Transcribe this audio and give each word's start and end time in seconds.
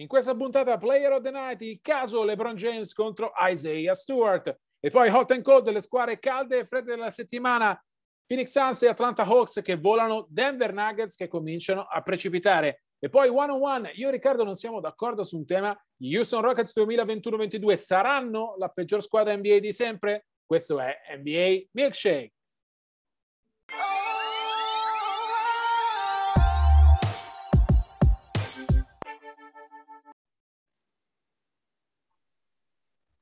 In 0.00 0.08
questa 0.08 0.34
puntata 0.34 0.78
Player 0.78 1.12
of 1.12 1.22
the 1.22 1.30
Night, 1.30 1.60
il 1.60 1.78
caso 1.82 2.24
LeBron 2.24 2.54
James 2.54 2.94
contro 2.94 3.32
Isaiah 3.38 3.92
Stewart. 3.92 4.58
E 4.80 4.88
poi 4.88 5.10
hot 5.10 5.30
and 5.32 5.42
cold 5.42 5.62
delle 5.64 5.82
squadre 5.82 6.18
calde 6.18 6.60
e 6.60 6.64
fredde 6.64 6.94
della 6.94 7.10
settimana. 7.10 7.78
Phoenix 8.24 8.50
Suns 8.50 8.82
e 8.82 8.88
Atlanta 8.88 9.24
Hawks 9.24 9.60
che 9.62 9.76
volano, 9.76 10.26
Denver 10.30 10.72
Nuggets 10.72 11.16
che 11.16 11.28
cominciano 11.28 11.82
a 11.82 12.00
precipitare. 12.00 12.84
E 12.98 13.10
poi 13.10 13.28
one 13.28 13.52
on 13.52 13.62
one, 13.62 13.92
io 13.94 14.08
e 14.08 14.12
Riccardo 14.12 14.42
non 14.42 14.54
siamo 14.54 14.80
d'accordo 14.80 15.22
su 15.22 15.36
un 15.36 15.44
tema. 15.44 15.78
Gli 15.94 16.16
Houston 16.16 16.40
Rockets 16.40 16.72
2021-22 16.78 17.74
saranno 17.74 18.54
la 18.56 18.70
peggior 18.70 19.02
squadra 19.02 19.36
NBA 19.36 19.58
di 19.58 19.72
sempre? 19.72 20.28
Questo 20.46 20.80
è 20.80 20.96
NBA 21.14 21.68
Milkshake. 21.72 22.32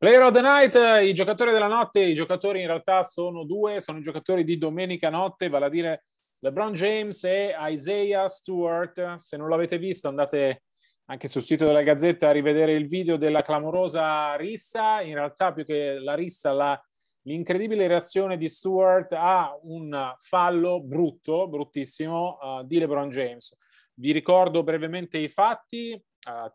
Player 0.01 0.23
of 0.23 0.33
the 0.33 0.41
Night, 0.41 0.77
i 1.03 1.13
giocatori 1.13 1.51
della 1.51 1.67
notte, 1.67 1.99
i 1.99 2.15
giocatori 2.15 2.61
in 2.61 2.69
realtà 2.69 3.03
sono 3.03 3.43
due, 3.43 3.81
sono 3.81 3.99
i 3.99 4.01
giocatori 4.01 4.45
di 4.45 4.57
domenica 4.57 5.11
notte, 5.11 5.49
vale 5.49 5.65
a 5.65 5.69
dire 5.69 6.05
LeBron 6.39 6.73
James 6.73 7.25
e 7.25 7.53
Isaiah 7.59 8.29
Stewart. 8.29 9.17
Se 9.17 9.37
non 9.37 9.49
l'avete 9.49 9.77
visto 9.77 10.07
andate 10.07 10.63
anche 11.07 11.27
sul 11.27 11.43
sito 11.43 11.67
della 11.67 11.83
Gazzetta 11.83 12.29
a 12.29 12.31
rivedere 12.31 12.75
il 12.75 12.87
video 12.87 13.17
della 13.17 13.43
clamorosa 13.43 14.37
rissa, 14.37 15.01
in 15.01 15.15
realtà 15.15 15.53
più 15.53 15.65
che 15.65 15.99
la 15.99 16.15
rissa, 16.15 16.53
la, 16.53 16.81
l'incredibile 17.23 17.89
reazione 17.89 18.37
di 18.37 18.49
Stewart 18.49 19.13
a 19.15 19.59
un 19.63 20.15
fallo 20.17 20.81
brutto, 20.81 21.49
bruttissimo, 21.49 22.39
uh, 22.41 22.65
di 22.65 22.79
LeBron 22.79 23.09
James. 23.09 23.53
Vi 23.95 24.13
ricordo 24.13 24.63
brevemente 24.63 25.19
i 25.19 25.27
fatti. 25.27 26.01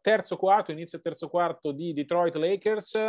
Terzo 0.02 0.38
quarto, 0.38 0.72
inizio 0.72 1.00
terzo 1.00 1.30
quarto 1.30 1.72
di 1.72 1.94
Detroit 1.94 2.36
Lakers. 2.36 3.00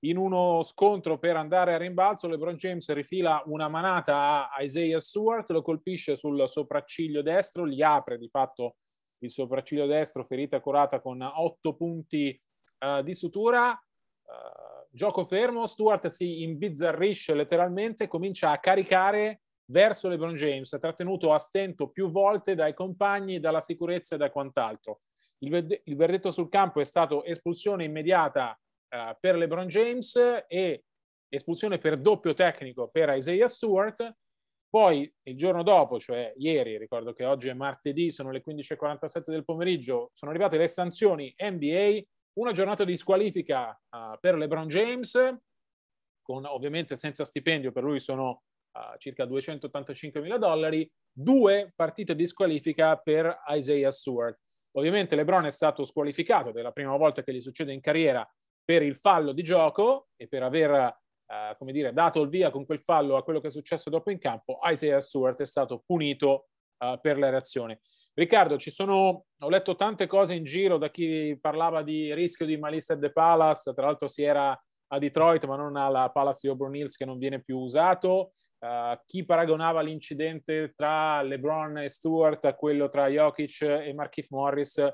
In 0.00 0.18
uno 0.18 0.62
scontro 0.62 1.18
per 1.18 1.36
andare 1.36 1.74
a 1.74 1.78
rimbalzo, 1.78 2.28
LeBron 2.28 2.56
James 2.56 2.92
rifila 2.92 3.42
una 3.46 3.68
manata 3.68 4.50
a 4.50 4.62
Isaiah 4.62 5.00
Stewart, 5.00 5.50
lo 5.50 5.62
colpisce 5.62 6.14
sul 6.14 6.46
sopracciglio 6.48 7.22
destro, 7.22 7.66
gli 7.66 7.82
apre 7.82 8.18
di 8.18 8.28
fatto 8.28 8.76
il 9.18 9.30
sopracciglio 9.30 9.86
destro, 9.86 10.22
ferita 10.22 10.60
curata 10.60 11.00
con 11.00 11.22
otto 11.22 11.74
punti 11.74 12.40
uh, 12.80 13.02
di 13.02 13.14
sutura. 13.14 13.70
Uh, 13.70 14.86
gioco 14.90 15.24
fermo, 15.24 15.66
Stewart 15.66 16.06
si 16.06 16.42
imbizzarrisce 16.42 17.34
letteralmente, 17.34 18.06
comincia 18.06 18.50
a 18.50 18.58
caricare 18.58 19.40
verso 19.70 20.08
LeBron 20.08 20.34
James, 20.34 20.76
trattenuto 20.78 21.32
a 21.32 21.38
stento 21.38 21.88
più 21.88 22.10
volte 22.10 22.54
dai 22.54 22.74
compagni, 22.74 23.40
dalla 23.40 23.60
sicurezza 23.60 24.14
e 24.14 24.18
da 24.18 24.30
quant'altro. 24.30 25.00
Il, 25.38 25.50
verde- 25.50 25.82
il 25.84 25.96
verdetto 25.96 26.30
sul 26.30 26.48
campo 26.48 26.80
è 26.80 26.84
stato 26.84 27.24
espulsione 27.24 27.84
immediata 27.84 28.58
uh, 28.88 29.16
per 29.18 29.36
LeBron 29.36 29.66
James 29.66 30.16
e 30.48 30.84
espulsione 31.28 31.78
per 31.78 31.98
doppio 31.98 32.34
tecnico 32.34 32.88
per 32.88 33.14
Isaiah 33.16 33.48
Stewart. 33.48 34.16
Poi 34.68 35.10
il 35.22 35.36
giorno 35.36 35.62
dopo, 35.62 35.98
cioè 35.98 36.32
ieri, 36.36 36.76
ricordo 36.76 37.12
che 37.12 37.24
oggi 37.24 37.48
è 37.48 37.54
martedì, 37.54 38.10
sono 38.10 38.30
le 38.30 38.42
15.47 38.46 39.22
del 39.26 39.44
pomeriggio, 39.44 40.10
sono 40.12 40.30
arrivate 40.30 40.58
le 40.58 40.66
sanzioni 40.66 41.34
NBA, 41.38 42.00
una 42.34 42.52
giornata 42.52 42.84
di 42.84 42.96
squalifica 42.96 43.70
uh, 43.70 44.18
per 44.20 44.36
LeBron 44.36 44.68
James, 44.68 45.36
con 46.20 46.44
ovviamente 46.44 46.96
senza 46.96 47.24
stipendio, 47.24 47.72
per 47.72 47.84
lui 47.84 48.00
sono 48.00 48.42
uh, 48.72 48.98
circa 48.98 49.24
285 49.24 50.20
mila 50.20 50.36
dollari, 50.36 50.90
due 51.10 51.72
partite 51.74 52.14
di 52.14 52.26
squalifica 52.26 52.96
per 52.96 53.42
Isaiah 53.48 53.90
Stewart. 53.90 54.38
Ovviamente 54.76 55.16
LeBron 55.16 55.46
è 55.46 55.50
stato 55.50 55.84
squalificato, 55.84 56.50
ed 56.50 56.56
è 56.56 56.62
la 56.62 56.72
prima 56.72 56.96
volta 56.96 57.22
che 57.22 57.32
gli 57.32 57.40
succede 57.40 57.72
in 57.72 57.80
carriera, 57.80 58.28
per 58.64 58.82
il 58.82 58.96
fallo 58.96 59.32
di 59.32 59.42
gioco 59.42 60.08
e 60.16 60.26
per 60.26 60.42
aver, 60.42 60.70
eh, 60.72 61.54
come 61.56 61.72
dire, 61.72 61.92
dato 61.92 62.20
il 62.20 62.28
via 62.28 62.50
con 62.50 62.66
quel 62.66 62.80
fallo 62.80 63.16
a 63.16 63.22
quello 63.22 63.40
che 63.40 63.46
è 63.46 63.50
successo 63.50 63.90
dopo 63.90 64.10
in 64.10 64.18
campo, 64.18 64.58
Isaiah 64.64 65.00
Stewart 65.00 65.40
è 65.40 65.46
stato 65.46 65.82
punito 65.86 66.48
eh, 66.78 66.98
per 67.00 67.18
la 67.18 67.30
reazione. 67.30 67.80
Riccardo, 68.12 68.58
ci 68.58 68.70
sono, 68.70 69.26
ho 69.38 69.48
letto 69.48 69.76
tante 69.76 70.06
cose 70.06 70.34
in 70.34 70.44
giro 70.44 70.78
da 70.78 70.90
chi 70.90 71.38
parlava 71.40 71.82
di 71.82 72.12
rischio 72.12 72.44
di 72.44 72.56
Malissa 72.56 72.94
at 72.94 73.00
the 73.00 73.12
Palace, 73.12 73.72
tra 73.72 73.86
l'altro 73.86 74.08
si 74.08 74.22
era 74.22 74.58
a 74.88 74.98
Detroit, 74.98 75.44
ma 75.46 75.56
non 75.56 75.76
alla 75.76 76.10
Palace 76.10 76.40
di 76.42 76.48
Auburn 76.48 76.74
Hills 76.74 76.96
che 76.96 77.04
non 77.04 77.18
viene 77.18 77.42
più 77.42 77.58
usato. 77.58 78.32
Uh, 78.66 78.98
chi 79.06 79.24
paragonava 79.24 79.80
l'incidente 79.80 80.72
tra 80.74 81.22
LeBron 81.22 81.78
e 81.78 81.88
Stewart 81.88 82.44
a 82.46 82.56
quello 82.56 82.88
tra 82.88 83.06
Jokic 83.06 83.62
e 83.62 83.92
Markif 83.94 84.30
Morris 84.30 84.84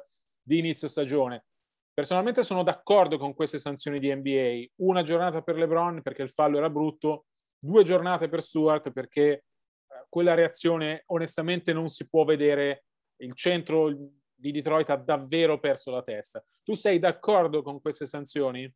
di 0.42 0.58
inizio 0.58 0.88
stagione. 0.88 1.46
Personalmente 1.94 2.42
sono 2.42 2.64
d'accordo 2.64 3.16
con 3.16 3.32
queste 3.32 3.58
sanzioni 3.58 3.98
di 3.98 4.14
NBA. 4.14 4.72
Una 4.82 5.02
giornata 5.02 5.40
per 5.40 5.56
LeBron 5.56 6.02
perché 6.02 6.20
il 6.20 6.28
fallo 6.28 6.58
era 6.58 6.68
brutto, 6.68 7.24
due 7.58 7.82
giornate 7.82 8.28
per 8.28 8.42
Stewart 8.42 8.90
perché 8.92 9.44
uh, 9.86 10.04
quella 10.10 10.34
reazione 10.34 11.04
onestamente 11.06 11.72
non 11.72 11.88
si 11.88 12.06
può 12.06 12.24
vedere. 12.24 12.84
Il 13.22 13.32
centro 13.34 13.90
di 14.34 14.50
Detroit 14.50 14.90
ha 14.90 14.96
davvero 14.96 15.58
perso 15.58 15.90
la 15.90 16.02
testa. 16.02 16.44
Tu 16.62 16.74
sei 16.74 16.98
d'accordo 16.98 17.62
con 17.62 17.80
queste 17.80 18.04
sanzioni? 18.04 18.70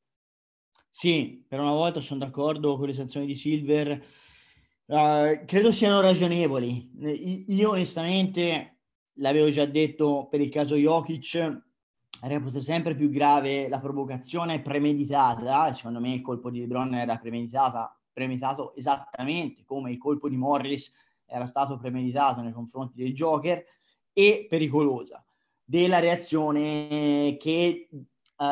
Sì, 0.88 1.44
per 1.46 1.60
una 1.60 1.72
volta 1.72 2.00
sono 2.00 2.20
d'accordo 2.20 2.78
con 2.78 2.86
le 2.86 2.94
sanzioni 2.94 3.26
di 3.26 3.34
Silver 3.34 4.24
Uh, 4.88 5.44
credo 5.47 5.72
siano 5.72 6.00
ragionevoli. 6.00 6.92
Io 7.48 7.70
onestamente 7.70 8.78
l'avevo 9.14 9.50
già 9.50 9.66
detto 9.66 10.28
per 10.30 10.41
il 10.41 10.48
caso 10.48 10.76
Jokic, 10.76 11.64
reputo 12.20 12.62
sempre 12.62 12.94
più 12.94 13.10
grave 13.10 13.69
la 13.69 13.80
provocazione 13.80 14.62
premeditata. 14.62 15.72
Secondo 15.72 16.00
me 16.00 16.12
il 16.12 16.22
colpo 16.22 16.50
di 16.50 16.60
LeBron 16.60 16.94
era 16.94 17.19
premeditato 17.19 18.74
esattamente 18.76 19.64
come 19.64 19.91
il 19.91 19.98
colpo 19.98 20.28
di 20.28 20.36
Morris 20.36 20.92
era 21.26 21.47
stato 21.47 21.76
premeditato 21.76 22.41
nei 22.41 22.53
confronti 22.53 23.03
del 23.03 23.12
Joker 23.12 23.64
e 24.12 24.47
pericolosa. 24.48 25.24
Della 25.64 25.98
reazione 25.98 27.36
che 27.41 27.88
uh, 27.91 28.44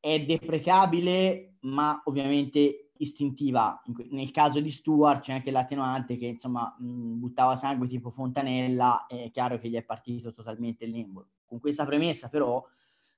è 0.00 0.20
deprecabile, 0.20 1.56
ma 1.60 2.00
ovviamente 2.04 2.83
istintiva. 2.98 3.82
Nel 4.10 4.30
caso 4.30 4.60
di 4.60 4.70
Stuart 4.70 5.22
c'è 5.22 5.32
anche 5.32 5.50
l'attenuante 5.50 6.16
che 6.16 6.26
insomma 6.26 6.74
mh, 6.78 7.18
buttava 7.18 7.56
sangue 7.56 7.86
tipo 7.86 8.10
fontanella, 8.10 9.06
è 9.06 9.30
chiaro 9.30 9.58
che 9.58 9.68
gli 9.68 9.76
è 9.76 9.82
partito 9.82 10.32
totalmente 10.32 10.84
il 10.84 10.92
lembo. 10.92 11.26
Con 11.44 11.60
questa 11.60 11.84
premessa 11.84 12.28
però 12.28 12.64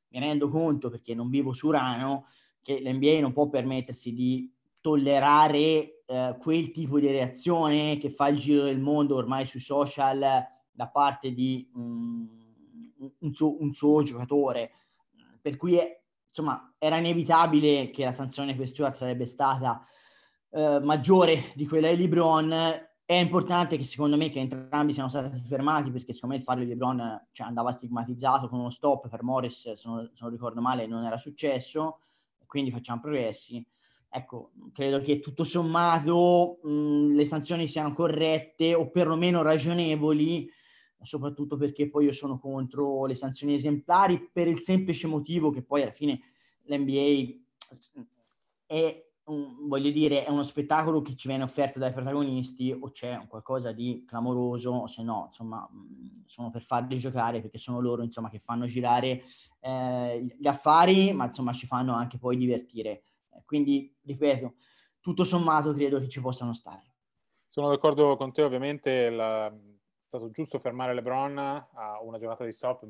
mi 0.08 0.18
rendo 0.18 0.48
conto, 0.48 0.88
perché 0.88 1.14
non 1.14 1.28
vivo 1.28 1.52
su 1.52 1.68
Urano, 1.68 2.26
che 2.62 2.80
l'NBA 2.80 3.20
non 3.20 3.32
può 3.32 3.48
permettersi 3.48 4.12
di 4.12 4.50
tollerare 4.80 6.04
eh, 6.06 6.36
quel 6.40 6.70
tipo 6.70 7.00
di 7.00 7.08
reazione 7.08 7.98
che 7.98 8.10
fa 8.10 8.28
il 8.28 8.38
giro 8.38 8.64
del 8.64 8.80
mondo 8.80 9.16
ormai 9.16 9.44
sui 9.44 9.60
social 9.60 10.18
da 10.70 10.88
parte 10.88 11.32
di 11.32 11.68
mh, 11.72 12.24
un, 13.18 13.34
suo, 13.34 13.60
un 13.60 13.74
suo 13.74 14.02
giocatore. 14.02 14.70
Per 15.40 15.56
cui 15.56 15.76
è, 15.76 16.02
insomma, 16.36 16.74
era 16.78 16.98
inevitabile 16.98 17.90
che 17.90 18.04
la 18.04 18.12
sanzione 18.12 18.54
per 18.54 18.68
Stuart 18.68 18.94
sarebbe 18.94 19.24
stata 19.24 19.80
eh, 20.50 20.80
maggiore 20.82 21.52
di 21.54 21.66
quella 21.66 21.88
di 21.90 21.96
LeBron. 21.96 22.52
È 23.06 23.14
importante 23.14 23.78
che 23.78 23.84
secondo 23.84 24.16
me 24.18 24.28
che 24.28 24.40
entrambi 24.40 24.92
siano 24.92 25.08
stati 25.08 25.40
fermati 25.46 25.90
perché 25.90 26.12
secondo 26.12 26.34
me 26.34 26.40
il 26.40 26.46
fallo 26.46 26.64
di 26.64 26.68
LeBron 26.68 27.28
cioè, 27.32 27.46
andava 27.46 27.70
stigmatizzato 27.70 28.48
con 28.48 28.58
uno 28.58 28.68
stop 28.68 29.08
per 29.08 29.22
Morris, 29.22 29.72
se 29.72 29.88
non, 29.88 30.10
se 30.12 30.18
non 30.20 30.30
ricordo 30.30 30.60
male, 30.60 30.86
non 30.86 31.04
era 31.04 31.16
successo, 31.16 32.00
quindi 32.44 32.70
facciamo 32.70 33.00
progressi. 33.00 33.64
ecco, 34.10 34.50
credo 34.72 35.00
che 35.00 35.20
tutto 35.20 35.44
sommato 35.44 36.58
mh, 36.62 37.14
le 37.14 37.24
sanzioni 37.24 37.66
siano 37.66 37.94
corrette 37.94 38.74
o 38.74 38.90
perlomeno 38.90 39.40
ragionevoli, 39.40 40.50
soprattutto 41.02 41.56
perché 41.56 41.88
poi 41.88 42.06
io 42.06 42.12
sono 42.12 42.38
contro 42.38 43.06
le 43.06 43.14
sanzioni 43.14 43.54
esemplari 43.54 44.30
per 44.32 44.48
il 44.48 44.60
semplice 44.60 45.06
motivo 45.06 45.50
che 45.50 45.62
poi 45.62 45.82
alla 45.82 45.92
fine 45.92 46.20
l'NBA 46.64 47.34
è 48.66 49.06
un, 49.26 49.66
voglio 49.66 49.90
dire, 49.90 50.24
è 50.24 50.30
uno 50.30 50.42
spettacolo 50.42 51.02
che 51.02 51.16
ci 51.16 51.28
viene 51.28 51.42
offerto 51.42 51.78
dai 51.78 51.92
protagonisti 51.92 52.76
o 52.78 52.90
c'è 52.90 53.26
qualcosa 53.26 53.72
di 53.72 54.04
clamoroso 54.06 54.70
o 54.70 54.86
se 54.86 55.02
no, 55.02 55.24
insomma, 55.28 55.68
sono 56.26 56.50
per 56.50 56.62
farli 56.62 56.98
giocare 56.98 57.40
perché 57.40 57.58
sono 57.58 57.80
loro, 57.80 58.02
insomma, 58.02 58.28
che 58.28 58.38
fanno 58.38 58.66
girare 58.66 59.22
eh, 59.60 60.36
gli 60.38 60.46
affari, 60.46 61.12
ma 61.12 61.26
insomma 61.26 61.52
ci 61.52 61.66
fanno 61.66 61.94
anche 61.94 62.18
poi 62.18 62.36
divertire. 62.36 63.02
Quindi, 63.44 63.92
ripeto, 64.02 64.54
tutto 65.00 65.24
sommato 65.24 65.72
credo 65.72 65.98
che 65.98 66.08
ci 66.08 66.20
possano 66.20 66.52
stare. 66.52 66.94
Sono 67.48 67.68
d'accordo 67.68 68.16
con 68.16 68.32
te, 68.32 68.42
ovviamente 68.42 69.10
la... 69.10 69.52
stato 70.06 70.30
giusto 70.30 70.58
fermare 70.58 70.94
LeBron 70.94 71.38
a 71.38 72.00
una 72.02 72.18
giornata 72.18 72.44
di 72.44 72.52
stop, 72.52 72.86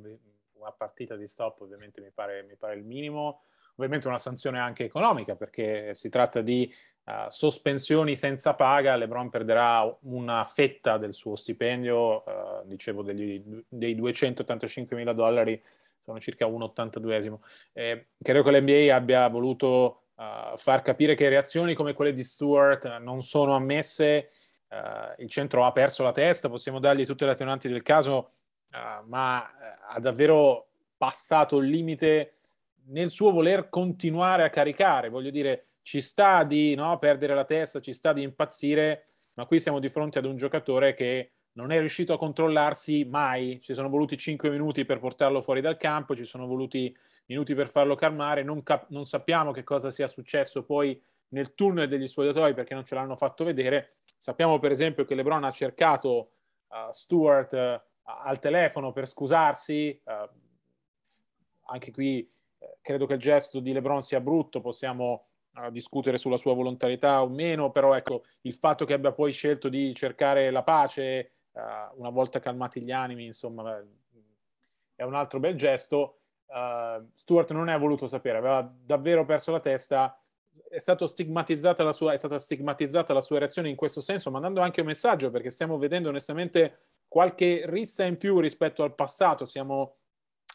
una 0.53 0.73
partita 0.73 1.17
di 1.17 1.27
stop 1.27 1.63
ovviamente 1.63 2.01
mi 2.01 2.11
pare, 2.11 2.43
mi 2.43 2.57
pare 2.57 2.75
il 2.75 2.85
minimo 2.85 3.41
ovviamente 3.77 4.09
una 4.09 4.19
sanzione 4.19 4.59
anche 4.59 4.85
economica 4.85 5.37
perché 5.37 5.95
si 5.95 6.09
tratta 6.09 6.41
di 6.41 6.73
uh, 7.05 7.29
sospensioni 7.29 8.17
senza 8.17 8.55
paga, 8.55 8.97
Lebron 8.97 9.31
perderà 9.31 9.97
una 10.03 10.45
fetta 10.45 10.97
del 10.99 11.15
suo 11.15 11.37
stipendio, 11.37 12.25
uh, 12.25 12.67
dicevo 12.67 13.03
degli, 13.03 13.43
dei 13.69 13.95
285 13.95 14.97
mila 14.97 15.13
dollari, 15.13 15.63
sono 15.99 16.19
circa 16.21 16.47
un 16.47 16.61
82esimo. 16.61 17.39
Eh, 17.73 18.09
credo 18.23 18.43
che 18.43 18.51
l'NBA 18.51 18.95
abbia 18.95 19.29
voluto 19.29 20.05
uh, 20.15 20.57
far 20.57 20.83
capire 20.83 21.15
che 21.15 21.29
reazioni 21.29 21.75
come 21.75 21.93
quelle 21.93 22.13
di 22.13 22.23
Stewart 22.23 22.99
non 22.99 23.23
sono 23.23 23.55
ammesse, 23.55 24.29
il 25.19 25.29
centro 25.29 25.65
ha 25.65 25.73
perso 25.73 26.03
la 26.03 26.13
testa, 26.13 26.49
possiamo 26.49 26.79
dargli 26.79 27.07
tutte 27.07 27.25
le 27.25 27.33
attenuanti 27.33 27.69
del 27.69 27.83
caso, 27.83 28.33
ma 29.07 29.49
ha 29.89 29.99
davvero 30.01 30.69
passato 30.97 31.59
il 31.59 31.69
limite 31.69 32.37
nel 32.89 33.11
suo 33.11 33.31
voler 33.31 33.69
continuare 33.69 34.45
a 34.45 34.51
caricare, 34.51 35.09
voglio 35.09 35.31
dire, 35.31 35.67
ci 35.83 36.01
sta 36.01 36.43
di 36.45 36.75
no, 36.75 36.99
perdere 36.99 37.35
la 37.35 37.45
testa, 37.45 37.81
ci 37.81 37.93
sta 37.93 38.13
di 38.13 38.23
impazzire, 38.23 39.07
ma 39.35 39.47
qui 39.47 39.61
siamo 39.61 39.79
di 39.79 39.89
fronte 39.89 40.19
ad 40.19 40.25
un 40.25 40.37
giocatore 40.37 40.95
che 40.95 41.31
non 41.53 41.71
è 41.71 41.79
riuscito 41.79 42.13
a 42.13 42.19
controllarsi 42.19 43.05
mai, 43.05 43.61
ci 43.63 43.73
sono 43.73 43.89
voluti 43.89 44.17
5 44.17 44.51
minuti 44.51 44.85
per 44.85 44.99
portarlo 44.99 45.41
fuori 45.41 45.61
dal 45.61 45.77
campo, 45.77 46.15
ci 46.15 46.25
sono 46.25 46.47
voluti 46.47 46.95
minuti 47.27 47.55
per 47.55 47.69
farlo 47.69 47.95
calmare, 47.95 48.43
non, 48.43 48.63
cap- 48.63 48.89
non 48.91 49.05
sappiamo 49.05 49.53
che 49.53 49.63
cosa 49.63 49.91
sia 49.91 50.07
successo 50.07 50.65
poi 50.65 51.01
nel 51.29 51.55
tunnel 51.55 51.89
degli 51.89 52.07
spogliatoi 52.07 52.55
perché 52.55 52.75
non 52.75 52.85
ce 52.85 52.95
l'hanno 52.95 53.17
fatto 53.17 53.45
vedere. 53.45 53.97
Sappiamo 54.05 54.59
per 54.59 54.71
esempio 54.71 55.05
che 55.05 55.15
LeBron 55.15 55.45
ha 55.45 55.51
cercato 55.51 56.31
uh, 56.69 56.91
Stewart 56.91 57.53
uh, 57.53 57.81
al 58.03 58.39
telefono 58.39 58.93
per 58.93 59.07
scusarsi, 59.07 60.01
uh, 60.05 60.11
anche 61.67 61.91
qui 61.91 62.31
credo 62.81 63.07
che 63.07 63.15
il 63.15 63.21
gesto 63.21 63.61
di 63.61 63.73
LeBron 63.73 64.01
sia 64.03 64.21
brutto, 64.21 64.61
possiamo 64.61 65.27
discutere 65.71 66.19
sulla 66.19 66.37
sua 66.37 66.55
volontarietà 66.55 67.23
o 67.23 67.29
meno, 67.29 67.71
però 67.71 67.95
ecco, 67.95 68.25
il 68.43 68.53
fatto 68.53 68.85
che 68.85 68.93
abbia 68.93 69.13
poi 69.13 69.33
scelto 69.33 69.69
di 69.69 69.95
cercare 69.95 70.51
la 70.51 70.63
pace 70.63 71.33
una 71.95 72.11
volta 72.11 72.41
calmati 72.41 72.83
gli 72.83 72.93
animi, 72.93 73.25
insomma, 73.25 73.83
è 74.95 75.03
un 75.03 75.15
altro 75.15 75.41
bel 75.41 75.57
gesto. 75.57 76.19
Stuart 77.15 77.53
non 77.53 77.65
ne 77.65 77.73
ha 77.73 77.79
voluto 77.79 78.07
sapere, 78.07 78.37
aveva 78.39 78.61
davvero 78.63 79.25
perso 79.25 79.51
la 79.51 79.61
testa, 79.61 80.21
è, 80.69 80.79
stata 80.79 81.07
stigmatizzata 81.07 81.83
la 81.83 81.93
sua 81.93 83.39
reazione 83.39 83.69
in 83.69 83.77
questo 83.77 84.01
senso, 84.01 84.31
mandando 84.31 84.61
anche 84.61 84.81
un 84.81 84.87
messaggio, 84.87 85.31
perché 85.31 85.51
stiamo 85.51 85.79
vedendo 85.79 86.09
onestamente 86.09 86.79
qualche 87.09 87.63
rissa 87.67 88.05
in 88.05 88.17
più 88.17 88.41
rispetto 88.41 88.83
al 88.83 88.95
passato, 88.95 89.45
siamo 89.45 89.97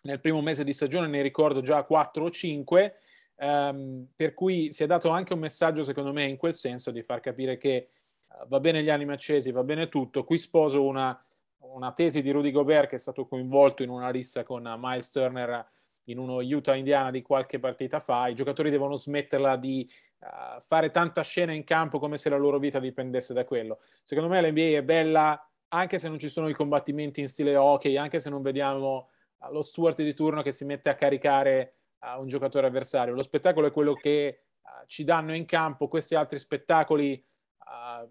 nel 0.04 0.20
primo 0.20 0.42
mese 0.42 0.64
di 0.64 0.74
stagione 0.74 1.08
ne 1.08 1.22
ricordo 1.22 1.62
già 1.62 1.84
4 1.84 2.24
o 2.24 2.30
5, 2.30 2.96
ehm, 3.36 4.08
per 4.16 4.34
cui 4.34 4.72
si 4.72 4.84
è 4.84 4.88
dato 4.88 5.10
anche 5.10 5.34
un 5.34 5.40
messaggio, 5.40 5.84
secondo 5.84 6.12
me, 6.12 6.26
in 6.26 6.38
quel 6.38 6.54
senso 6.54 6.92
di 6.92 7.04
far 7.04 7.20
capire 7.20 7.58
che 7.58 7.90
uh, 8.28 8.48
va 8.48 8.60
bene 8.60 8.84
gli 8.84 8.90
animi 8.90 9.14
accesi, 9.14 9.52
va 9.52 9.64
bene 9.64 9.90
tutto. 9.90 10.24
Qui 10.24 10.38
sposo 10.38 10.84
una, 10.84 11.20
una, 11.60 11.92
tesi 11.92 12.22
di 12.22 12.32
Rudy 12.32 12.52
Gobert 12.52 12.90
che 12.90 12.96
è 12.96 13.00
stato 13.00 13.28
coinvolto 13.28 13.84
in 13.84 13.90
una 13.90 14.10
lista 14.10 14.44
con 14.44 14.64
Miles 14.80 15.12
Turner 15.12 15.70
in 16.06 16.18
uno 16.18 16.38
Utah-Indiana 16.38 17.12
di 17.12 17.22
qualche 17.22 17.60
partita 17.60 18.00
fa. 18.00 18.28
I 18.28 18.36
giocatori 18.36 18.70
devono 18.70 18.96
smetterla 18.96 19.56
di 19.56 19.90
uh, 20.20 20.60
fare 20.62 20.92
tanta 20.92 21.22
scena 21.22 21.54
in 21.54 21.64
campo 21.64 22.00
come 22.00 22.18
se 22.18 22.30
la 22.30 22.38
loro 22.38 22.60
vita 22.60 22.80
dipendesse 22.80 23.34
da 23.34 23.46
quello. 23.46 23.80
Secondo 24.04 24.30
me 24.30 24.42
l'NBA 24.42 24.78
è 24.78 24.84
bella 24.84 25.46
anche 25.70 26.00
se 26.00 26.10
non 26.10 26.20
ci 26.20 26.28
sono 26.28 26.50
i 26.50 26.54
combattimenti 26.54 27.22
in 27.22 27.28
stile 27.28 27.56
hockey, 27.56 27.96
anche 27.96 28.20
se 28.20 28.30
non 28.30 28.42
vediamo 28.42 29.10
lo 29.50 29.62
steward 29.62 30.02
di 30.02 30.14
turno 30.14 30.42
che 30.42 30.52
si 30.52 30.66
mette 30.66 30.90
a 30.90 30.96
caricare 30.96 31.76
uh, 32.00 32.20
un 32.20 32.28
giocatore 32.28 32.68
avversario. 32.68 33.14
Lo 33.14 33.24
spettacolo 33.24 33.68
è 33.68 33.72
quello 33.72 33.94
che 33.94 34.42
ci 34.88 35.04
danno 35.04 35.36
in 35.36 35.46
campo 35.46 35.88
questi 35.88 36.16
altri 36.16 36.40
spettacoli. 36.40 37.24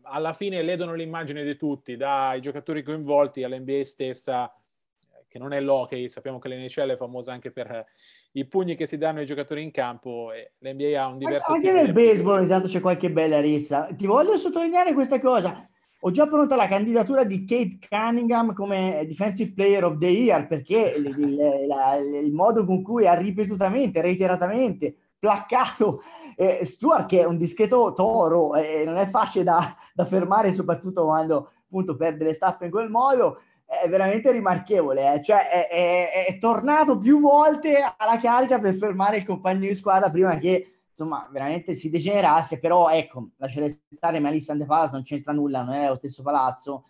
Alla 0.03 0.33
fine 0.33 0.63
ledono 0.63 0.95
l'immagine 0.95 1.45
di 1.45 1.57
tutti, 1.57 1.97
dai 1.97 2.41
giocatori 2.41 2.83
coinvolti 2.83 3.43
all'NBA 3.43 3.85
stessa, 3.85 4.51
che 5.31 5.39
non 5.39 5.53
è 5.53 5.61
l'hockey. 5.61 6.09
Sappiamo 6.09 6.41
che 6.41 6.49
l'NHL 6.49 6.91
è 6.91 6.97
famosa 6.97 7.33
anche 7.33 7.53
per 7.53 7.87
i 8.33 8.45
pugni 8.47 8.75
che 8.75 8.87
si 8.87 8.99
danno 8.99 9.21
ai 9.21 9.27
giocatori 9.27 9.63
in 9.63 9.71
campo 9.71 10.33
e 10.33 10.55
l'NBA 10.59 11.01
ha 11.01 11.07
un 11.07 11.19
diverso... 11.19 11.53
Anche 11.53 11.71
nel 11.71 11.93
baseball 11.93 12.41
ogni 12.41 12.49
tanto 12.49 12.67
c'è 12.67 12.81
qualche 12.81 13.11
bella 13.11 13.41
rissa. 13.41 13.89
Ti 13.97 14.07
voglio 14.07 14.37
sottolineare 14.37 14.93
questa 14.93 15.21
cosa 15.21 15.65
ho 16.03 16.11
già 16.11 16.27
pronta 16.27 16.57
la 16.57 16.67
candidatura 16.67 17.25
di 17.25 17.45
Kate 17.45 17.79
Cunningham 17.87 18.55
come 18.55 19.05
Defensive 19.07 19.53
Player 19.53 19.85
of 19.85 19.99
the 19.99 20.07
Year 20.07 20.47
perché 20.47 20.95
il, 20.97 21.07
il, 21.07 21.67
la, 21.67 21.97
il 21.97 22.33
modo 22.33 22.65
con 22.65 22.83
cui 22.83 23.07
ha 23.07 23.15
ripetutamente, 23.15 24.01
reiteratamente 24.01 24.95
placcato 25.19 26.01
eh, 26.37 26.65
Stuart, 26.65 27.07
che 27.07 27.21
è 27.21 27.25
un 27.25 27.37
discreto 27.37 27.93
toro 27.93 28.55
e 28.55 28.81
eh, 28.81 28.85
non 28.87 28.97
è 28.97 29.07
facile 29.07 29.45
da, 29.45 29.77
da, 29.93 30.07
fermare, 30.07 30.53
soprattutto 30.53 31.05
quando 31.05 31.51
appunto 31.67 31.95
perde 31.97 32.25
le 32.25 32.33
staffe 32.33 32.65
in 32.65 32.71
quel 32.71 32.89
modo, 32.89 33.43
è 33.81 33.89
veramente 33.89 34.31
rimarchevole. 34.31 35.15
Eh. 35.15 35.23
Cioè, 35.23 35.49
è, 35.49 35.69
è, 35.69 36.27
è 36.27 36.39
tornato 36.39 36.99
più 36.99 37.21
volte 37.21 37.77
alla 37.97 38.19
carica 38.19 38.59
per 38.59 38.75
fermare 38.75 39.19
il 39.19 39.25
compagno 39.25 39.67
di 39.67 39.75
squadra 39.75 40.11
prima 40.11 40.37
che 40.39 40.81
insomma, 41.01 41.27
veramente 41.31 41.75
si 41.75 41.89
degenerasse, 41.89 42.59
però 42.59 42.91
ecco, 42.91 43.31
lascerei 43.37 43.71
stare 43.89 44.21
Melissa 44.21 44.55
de 44.55 44.67
Palace, 44.67 44.93
non 44.93 45.03
c'entra 45.03 45.33
nulla, 45.33 45.63
non 45.63 45.75
è 45.75 45.89
lo 45.89 45.95
stesso 45.95 46.23
palazzo, 46.23 46.85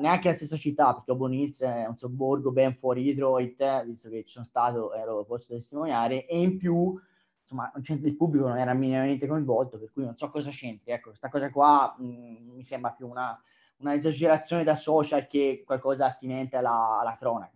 neanche 0.00 0.28
la 0.28 0.34
stessa 0.34 0.56
città, 0.56 0.92
perché 0.94 1.12
Oboniz 1.12 1.62
è 1.62 1.86
un 1.86 1.96
sobborgo 1.96 2.50
ben 2.50 2.74
fuori 2.74 3.04
Detroit, 3.04 3.84
visto 3.84 4.08
che 4.08 4.24
ci 4.24 4.32
sono 4.32 4.44
stato 4.44 4.92
e 4.92 5.04
lo 5.04 5.24
posso 5.24 5.48
testimoniare, 5.48 6.26
e 6.26 6.40
in 6.40 6.56
più, 6.56 6.98
insomma, 7.40 7.70
il 7.76 8.16
pubblico 8.16 8.48
non 8.48 8.58
era 8.58 8.72
minimamente 8.74 9.26
coinvolto, 9.26 9.78
per 9.78 9.92
cui 9.92 10.04
non 10.04 10.16
so 10.16 10.30
cosa 10.30 10.50
c'entri, 10.50 10.92
ecco, 10.92 11.08
questa 11.08 11.28
cosa 11.28 11.50
qua 11.50 11.94
mh, 11.96 12.04
mm, 12.06 12.54
mi 12.54 12.64
sembra 12.64 12.90
più 12.90 13.08
una, 13.08 13.40
una, 13.78 13.94
esagerazione 13.94 14.64
da 14.64 14.74
social 14.74 15.26
che 15.26 15.62
qualcosa 15.64 16.06
attinente 16.06 16.56
alla, 16.56 16.98
alla 17.00 17.16
cronaca. 17.16 17.52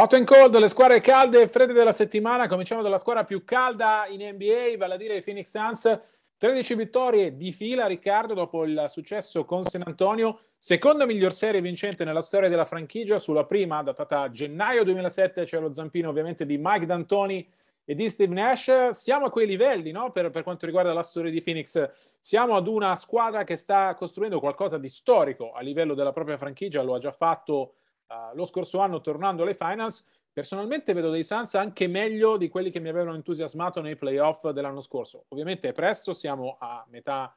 Hot 0.00 0.12
and 0.12 0.24
cold, 0.26 0.56
le 0.56 0.68
squadre 0.68 1.00
calde 1.00 1.42
e 1.42 1.48
fredde 1.48 1.72
della 1.72 1.90
settimana. 1.90 2.46
Cominciamo 2.46 2.82
dalla 2.82 2.98
squadra 2.98 3.24
più 3.24 3.42
calda 3.42 4.06
in 4.06 4.20
NBA, 4.20 4.76
vale 4.76 4.94
a 4.94 4.96
dire 4.96 5.16
i 5.16 5.22
Phoenix 5.22 5.50
Suns. 5.50 6.00
13 6.38 6.76
vittorie 6.76 7.36
di 7.36 7.50
fila, 7.50 7.86
Riccardo, 7.86 8.32
dopo 8.32 8.64
il 8.64 8.84
successo 8.86 9.44
con 9.44 9.64
San 9.64 9.82
Antonio. 9.84 10.38
Seconda 10.56 11.04
miglior 11.04 11.32
serie 11.32 11.60
vincente 11.60 12.04
nella 12.04 12.20
storia 12.20 12.48
della 12.48 12.64
franchigia. 12.64 13.18
Sulla 13.18 13.44
prima, 13.44 13.82
datata 13.82 14.30
gennaio 14.30 14.84
2007, 14.84 15.42
c'è 15.42 15.58
lo 15.58 15.72
zampino 15.72 16.10
ovviamente 16.10 16.46
di 16.46 16.56
Mike 16.56 16.86
D'Antoni 16.86 17.44
e 17.84 17.92
di 17.96 18.08
Steve 18.08 18.34
Nash. 18.34 18.90
Siamo 18.90 19.26
a 19.26 19.30
quei 19.30 19.48
livelli, 19.48 19.90
no? 19.90 20.12
per, 20.12 20.30
per 20.30 20.44
quanto 20.44 20.64
riguarda 20.64 20.92
la 20.92 21.02
storia 21.02 21.32
di 21.32 21.42
Phoenix. 21.42 21.90
Siamo 22.20 22.54
ad 22.54 22.68
una 22.68 22.94
squadra 22.94 23.42
che 23.42 23.56
sta 23.56 23.92
costruendo 23.96 24.38
qualcosa 24.38 24.78
di 24.78 24.88
storico 24.88 25.50
a 25.50 25.60
livello 25.60 25.94
della 25.94 26.12
propria 26.12 26.38
franchigia. 26.38 26.82
Lo 26.82 26.94
ha 26.94 26.98
già 27.00 27.10
fatto 27.10 27.74
uh, 28.06 28.36
lo 28.36 28.44
scorso 28.44 28.78
anno 28.78 29.00
tornando 29.00 29.42
alle 29.42 29.54
finals. 29.54 30.06
Personalmente 30.38 30.92
vedo 30.92 31.10
dei 31.10 31.24
Suns 31.24 31.56
anche 31.56 31.88
meglio 31.88 32.36
di 32.36 32.48
quelli 32.48 32.70
che 32.70 32.78
mi 32.78 32.88
avevano 32.88 33.16
entusiasmato 33.16 33.80
nei 33.80 33.96
playoff 33.96 34.48
dell'anno 34.50 34.78
scorso. 34.78 35.24
Ovviamente 35.30 35.70
è 35.70 35.72
presto, 35.72 36.12
siamo 36.12 36.58
a 36.60 36.86
metà, 36.90 37.36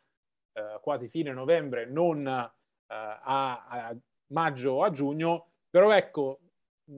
uh, 0.53 0.79
quasi 0.81 1.07
fine 1.07 1.33
novembre, 1.33 1.87
non 1.87 2.23
uh, 2.23 2.93
a, 2.93 3.65
a 3.67 3.97
maggio 4.27 4.73
o 4.73 4.83
a 4.83 4.91
giugno, 4.91 5.47
però 5.67 5.89
ecco, 5.89 6.41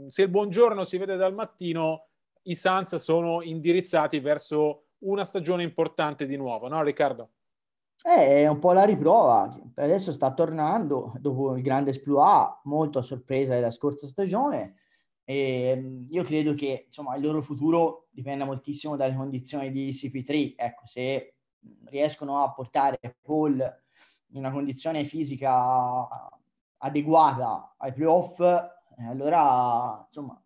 se 0.08 0.24
il 0.24 0.28
buongiorno 0.28 0.84
si 0.84 0.98
vede 0.98 1.16
dal 1.16 1.34
mattino, 1.34 2.08
i 2.42 2.56
Suns 2.56 2.96
sono 2.96 3.42
indirizzati 3.42 4.20
verso 4.20 4.88
una 5.06 5.24
stagione 5.24 5.64
importante 5.64 6.26
di 6.26 6.36
nuovo, 6.36 6.68
no 6.68 6.84
Riccardo? 6.84 7.30
Eh, 8.04 8.42
è 8.42 8.48
un 8.48 8.60
po' 8.60 8.74
la 8.74 8.84
riprova, 8.84 9.58
adesso 9.76 10.12
sta 10.12 10.34
tornando 10.34 11.14
dopo 11.20 11.56
il 11.56 11.64
grande 11.64 11.92
esploit, 11.92 12.60
molto 12.64 13.00
a 13.00 13.02
sorpresa 13.02 13.54
della 13.54 13.72
scorsa 13.72 14.06
stagione 14.06 14.80
e 15.26 15.76
mm, 15.76 16.06
io 16.10 16.24
credo 16.24 16.54
che 16.54 16.84
insomma, 16.86 17.16
il 17.16 17.24
loro 17.24 17.42
futuro 17.42 18.08
dipenda 18.12 18.46
moltissimo 18.46 18.96
dalle 18.96 19.16
condizioni 19.16 19.72
di 19.72 19.92
CP3, 19.92 20.54
ecco, 20.56 20.86
se 20.86 21.36
riescono 21.86 22.44
a 22.44 22.52
portare 22.52 23.00
Paul 23.22 23.60
in 24.28 24.38
una 24.38 24.52
condizione 24.52 25.04
fisica 25.06 26.08
adeguata 26.78 27.76
ai 27.78 27.94
playoff, 27.94 28.40
eh, 28.40 29.06
allora 29.08 30.04
insomma 30.06 30.38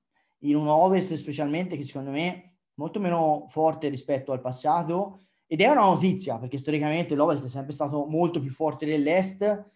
in 0.42 0.56
un 0.56 0.68
Ovest 0.68 1.16
specialmente 1.16 1.76
che 1.76 1.84
secondo 1.84 2.12
me 2.12 2.28
è 2.28 2.52
molto 2.76 3.00
meno 3.00 3.46
forte 3.48 3.90
rispetto 3.90 4.32
al 4.32 4.42
passato. 4.42 5.22
Ed 5.48 5.62
è 5.62 5.68
una 5.68 5.86
notizia 5.86 6.38
perché 6.38 6.58
storicamente 6.58 7.16
l'Ovest 7.16 7.46
è 7.46 7.50
sempre 7.50 7.72
stato 7.74 8.06
molto 8.06 8.42
più 8.42 8.52
forte 8.52 8.86
dell'Est, 8.86 9.72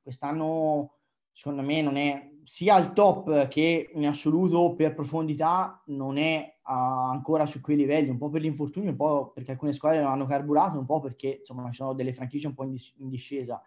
quest'anno 0.00 0.98
secondo 1.32 1.62
me 1.62 1.82
non 1.82 1.96
è 1.96 2.30
sia 2.44 2.74
al 2.74 2.92
top 2.92 3.48
che 3.48 3.90
in 3.92 4.06
assoluto 4.06 4.74
per 4.74 4.94
profondità 4.94 5.82
non 5.86 6.18
è 6.18 6.58
uh, 6.66 6.72
ancora 6.72 7.46
su 7.46 7.60
quei 7.60 7.76
livelli, 7.76 8.10
un 8.10 8.18
po' 8.18 8.28
per 8.28 8.42
l'infortunio, 8.42 8.90
un 8.90 8.96
po' 8.96 9.32
perché 9.34 9.52
alcune 9.52 9.72
squadre 9.72 10.00
non 10.00 10.12
hanno 10.12 10.26
carburato, 10.26 10.78
un 10.78 10.86
po' 10.86 11.00
perché 11.00 11.38
insomma 11.38 11.68
ci 11.70 11.76
sono 11.76 11.94
delle 11.94 12.12
franchigie 12.12 12.48
un 12.48 12.54
po' 12.54 12.64
in, 12.64 12.70
dis- 12.72 12.94
in 12.98 13.08
discesa. 13.08 13.62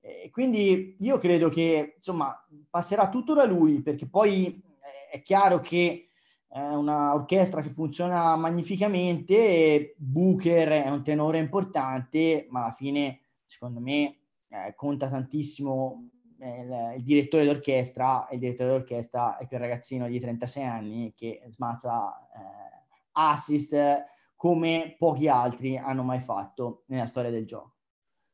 E 0.00 0.30
quindi 0.30 0.96
io 0.98 1.18
credo 1.18 1.48
che 1.48 1.94
insomma 1.96 2.34
passerà 2.68 3.08
tutto 3.08 3.34
da 3.34 3.44
lui 3.44 3.82
perché 3.82 4.06
poi 4.06 4.46
eh, 4.46 5.16
è 5.16 5.22
chiaro 5.22 5.60
che 5.60 6.08
è 6.48 6.58
un'orchestra 6.58 7.60
che 7.60 7.70
funziona 7.70 8.34
magnificamente, 8.34 9.94
Booker 9.98 10.68
è 10.68 10.90
un 10.90 11.04
tenore 11.04 11.38
importante, 11.38 12.46
ma 12.50 12.64
alla 12.64 12.72
fine 12.72 13.20
secondo 13.44 13.78
me 13.78 14.18
eh, 14.48 14.74
conta 14.74 15.08
tantissimo 15.08 16.08
il, 16.40 16.94
il, 16.96 17.02
direttore 17.02 17.44
d'orchestra, 17.44 18.28
il 18.30 18.38
direttore 18.38 18.70
d'orchestra 18.70 19.36
è 19.36 19.46
quel 19.46 19.60
ragazzino 19.60 20.08
di 20.08 20.18
36 20.18 20.62
anni 20.64 21.12
che 21.14 21.42
smazza 21.48 22.28
eh, 22.34 22.80
assist 23.12 24.04
come 24.36 24.94
pochi 24.98 25.28
altri 25.28 25.76
hanno 25.76 26.02
mai 26.02 26.20
fatto 26.20 26.84
nella 26.86 27.06
storia 27.06 27.30
del 27.30 27.46
gioco. 27.46 27.74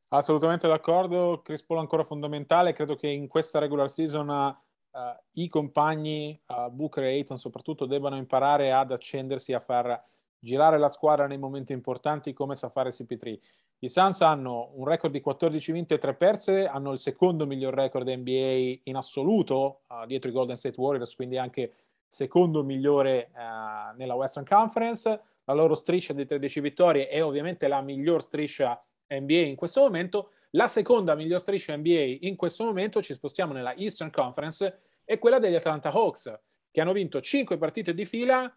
Assolutamente 0.09 0.67
d'accordo, 0.67 1.41
Chris 1.43 1.63
Paul 1.63 1.79
ancora 1.79 2.03
fondamentale, 2.03 2.71
credo 2.71 2.95
che 2.95 3.09
in 3.09 3.27
questa 3.27 3.59
regular 3.59 3.89
season 3.89 4.29
uh, 4.29 4.99
i 5.33 5.49
compagni, 5.49 6.41
uh, 6.47 6.71
Booker 6.71 7.03
e 7.03 7.07
Ayton 7.07 7.37
soprattutto, 7.37 7.85
debbano 7.85 8.15
imparare 8.15 8.71
ad 8.71 8.93
accendersi, 8.93 9.51
a 9.51 9.59
far 9.59 10.01
girare 10.47 10.79
la 10.79 10.87
squadra 10.87 11.27
nei 11.27 11.37
momenti 11.37 11.73
importanti 11.73 12.31
come 12.31 12.55
sa 12.55 12.69
fare 12.69 12.89
CP3. 12.89 13.39
I 13.79 13.89
Suns 13.89 14.21
hanno 14.21 14.71
un 14.75 14.87
record 14.87 15.11
di 15.11 15.19
14 15.19 15.71
vinte 15.73 15.95
e 15.95 15.97
3 15.97 16.15
perse, 16.15 16.65
hanno 16.65 16.93
il 16.93 16.97
secondo 16.97 17.45
miglior 17.45 17.73
record 17.73 18.07
NBA 18.07 18.79
in 18.83 18.95
assoluto 18.95 19.81
uh, 19.87 20.05
dietro 20.07 20.29
i 20.29 20.33
Golden 20.33 20.55
State 20.55 20.79
Warriors, 20.79 21.13
quindi 21.15 21.37
anche 21.37 21.73
secondo 22.07 22.63
migliore 22.63 23.29
uh, 23.33 23.95
nella 23.97 24.15
Western 24.15 24.45
Conference. 24.45 25.21
La 25.43 25.53
loro 25.53 25.75
striscia 25.75 26.13
di 26.13 26.25
13 26.25 26.61
vittorie 26.61 27.07
è 27.09 27.23
ovviamente 27.23 27.67
la 27.67 27.81
miglior 27.81 28.21
striscia 28.21 28.81
NBA 29.09 29.41
in 29.41 29.55
questo 29.55 29.81
momento. 29.81 30.31
La 30.51 30.67
seconda 30.67 31.13
miglior 31.13 31.41
striscia 31.41 31.75
NBA 31.75 32.19
in 32.21 32.37
questo 32.37 32.63
momento, 32.63 33.01
ci 33.01 33.13
spostiamo 33.13 33.51
nella 33.51 33.75
Eastern 33.75 34.11
Conference, 34.11 34.79
è 35.03 35.19
quella 35.19 35.39
degli 35.39 35.55
Atlanta 35.55 35.91
Hawks, 35.91 36.33
che 36.71 36.81
hanno 36.81 36.93
vinto 36.93 37.19
5 37.19 37.57
partite 37.57 37.93
di 37.93 38.05
fila, 38.05 38.51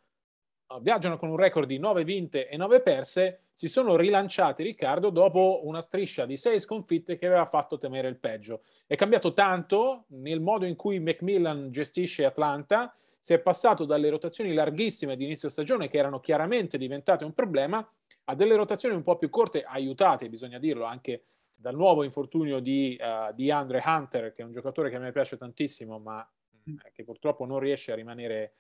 viaggiano 0.81 1.17
con 1.17 1.29
un 1.31 1.37
record 1.37 1.67
di 1.67 1.79
9 1.79 2.05
vinte 2.05 2.49
e 2.49 2.57
9 2.57 2.81
perse, 2.81 3.41
si 3.53 3.69
sono 3.69 3.97
rilanciati, 3.97 4.63
Riccardo, 4.63 5.11
dopo 5.11 5.63
una 5.65 5.81
striscia 5.81 6.27
di 6.27 6.37
6 6.37 6.61
sconfitte 6.61 7.17
che 7.17 7.27
aveva 7.27 7.45
fatto 7.45 7.77
temere 7.77 8.09
il 8.09 8.17
peggio. 8.17 8.63
È 8.87 8.95
cambiato 8.95 9.33
tanto 9.33 10.05
nel 10.09 10.41
modo 10.41 10.67
in 10.67 10.77
cui 10.77 11.01
Macmillan 11.01 11.71
gestisce 11.71 12.25
Atlanta, 12.25 12.95
si 13.19 13.35
è 13.35 13.41
passato 13.41 13.85
dalle 13.85 14.09
rotazioni 14.09 14.55
larghissime 14.55 15.17
di 15.17 15.25
inizio 15.25 15.49
stagione, 15.49 15.89
che 15.89 15.99
erano 15.99 16.21
chiaramente 16.21 16.79
diventate 16.79 17.25
un 17.25 17.35
problema, 17.35 17.87
a 18.25 18.35
delle 18.35 18.55
rotazioni 18.55 18.95
un 18.95 19.03
po' 19.03 19.17
più 19.17 19.29
corte, 19.29 19.65
aiutate, 19.65 20.29
bisogna 20.29 20.59
dirlo, 20.59 20.85
anche 20.85 21.25
dal 21.57 21.75
nuovo 21.75 22.05
infortunio 22.05 22.61
di, 22.61 22.99
uh, 22.99 23.35
di 23.35 23.51
Andre 23.51 23.83
Hunter, 23.85 24.33
che 24.33 24.43
è 24.43 24.45
un 24.45 24.53
giocatore 24.53 24.89
che 24.89 24.97
a 24.97 25.01
me 25.01 25.13
piace 25.13 25.37
tantissimo, 25.37 25.99
ma 25.99 26.27
mm, 26.71 26.77
che 26.93 27.05
purtroppo 27.05 27.45
non 27.45 27.59
riesce 27.59 27.93
a 27.93 27.97
rimanere, 27.97 28.55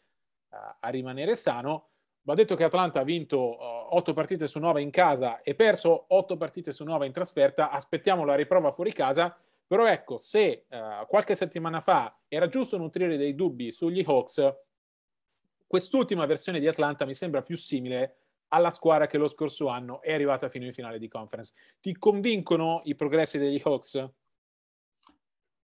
uh, 0.51 0.57
a 0.81 0.89
rimanere 0.89 1.35
sano 1.35 1.87
Va 2.23 2.35
detto 2.35 2.55
che 2.55 2.65
Atlanta 2.65 3.01
ha 3.01 3.05
vinto 3.05 3.39
uh, 3.39 3.97
8 3.97 4.13
partite 4.13 4.47
su 4.47 4.59
9 4.59 4.83
in 4.83 4.91
casa 4.91 5.41
e 5.41 5.55
perso 5.55 6.05
8 6.09 6.37
partite 6.37 6.73
su 6.73 6.85
9 6.85 7.07
in 7.07 7.13
trasferta. 7.13 7.71
Aspettiamo 7.71 8.25
la 8.25 8.35
riprova 8.35 8.71
fuori 8.71 8.93
casa. 8.93 9.37
Però 9.67 9.87
ecco, 9.87 10.19
se 10.19 10.67
uh, 10.69 11.07
qualche 11.07 11.35
settimana 11.35 11.81
fa 11.81 12.19
era 12.29 12.49
giusto 12.49 12.77
nutrire 12.77 13.17
dei 13.17 13.35
dubbi 13.35 13.71
sugli 13.71 14.05
Hawks, 14.05 14.53
quest'ultima 15.67 16.27
versione 16.27 16.59
di 16.59 16.67
Atlanta 16.67 17.05
mi 17.05 17.15
sembra 17.15 17.43
più 17.43 17.57
simile 17.57 18.17
alla 18.49 18.71
squadra 18.71 19.07
che 19.07 19.17
lo 19.17 19.29
scorso 19.29 19.69
anno 19.69 20.03
è 20.03 20.13
arrivata 20.13 20.49
fino 20.49 20.65
in 20.65 20.73
finale 20.73 20.99
di 20.99 21.09
conference. 21.09 21.55
Ti 21.81 21.97
convincono 21.97 22.81
i 22.85 22.95
progressi 22.95 23.39
degli 23.39 23.61
Hawks? 23.63 24.09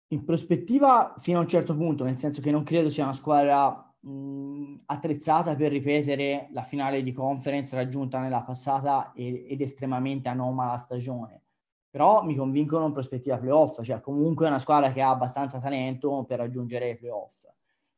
In 0.07 0.25
prospettiva 0.25 1.13
fino 1.17 1.37
a 1.37 1.41
un 1.41 1.47
certo 1.47 1.75
punto, 1.75 2.03
nel 2.03 2.17
senso 2.17 2.41
che 2.41 2.51
non 2.51 2.63
credo 2.63 2.89
sia 2.89 3.03
una 3.03 3.13
squadra 3.13 3.90
mh, 4.01 4.81
attrezzata 4.85 5.55
per 5.55 5.71
ripetere 5.71 6.49
la 6.51 6.63
finale 6.63 7.03
di 7.03 7.11
conference 7.11 7.75
raggiunta 7.75 8.19
nella 8.19 8.41
passata 8.41 9.11
ed, 9.15 9.45
ed 9.47 9.61
estremamente 9.61 10.29
anomala 10.29 10.77
stagione. 10.77 11.41
Però 11.89 12.23
mi 12.23 12.35
convincono 12.35 12.85
in 12.85 12.93
prospettiva 12.93 13.37
playoff, 13.37 13.81
cioè 13.81 13.99
comunque 13.99 14.45
è 14.45 14.49
una 14.49 14.59
squadra 14.59 14.93
che 14.93 15.01
ha 15.01 15.09
abbastanza 15.09 15.59
talento 15.59 16.23
per 16.23 16.39
raggiungere 16.39 16.91
i 16.91 16.97
playoff. 16.97 17.39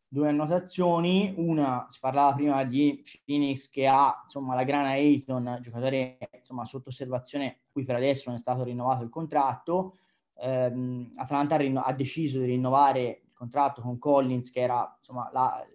Due 0.08 0.30
annotazioni, 0.30 1.34
una 1.38 1.88
si 1.90 2.00
parlava 2.00 2.34
prima 2.34 2.64
di 2.64 3.02
Phoenix 3.26 3.70
che 3.70 3.88
ha 3.88 4.22
insomma 4.24 4.54
la 4.54 4.64
grana 4.64 4.90
Ayton, 4.90 5.58
giocatore 5.62 6.18
insomma 6.38 6.66
sotto 6.66 6.90
osservazione, 6.90 7.62
cui 7.72 7.84
per 7.84 7.96
adesso 7.96 8.26
non 8.28 8.38
è 8.38 8.40
stato 8.40 8.64
rinnovato 8.64 9.04
il 9.04 9.10
contratto. 9.10 9.98
Um, 10.36 11.12
Atlanta 11.16 11.56
ha, 11.56 11.84
ha 11.84 11.94
deciso 11.94 12.40
di 12.40 12.46
rinnovare 12.46 13.22
il 13.26 13.36
contratto 13.36 13.82
con 13.82 13.98
Collins, 13.98 14.52
che 14.52 14.62
era 14.62 14.96
insomma 15.00 15.30
la, 15.32 15.66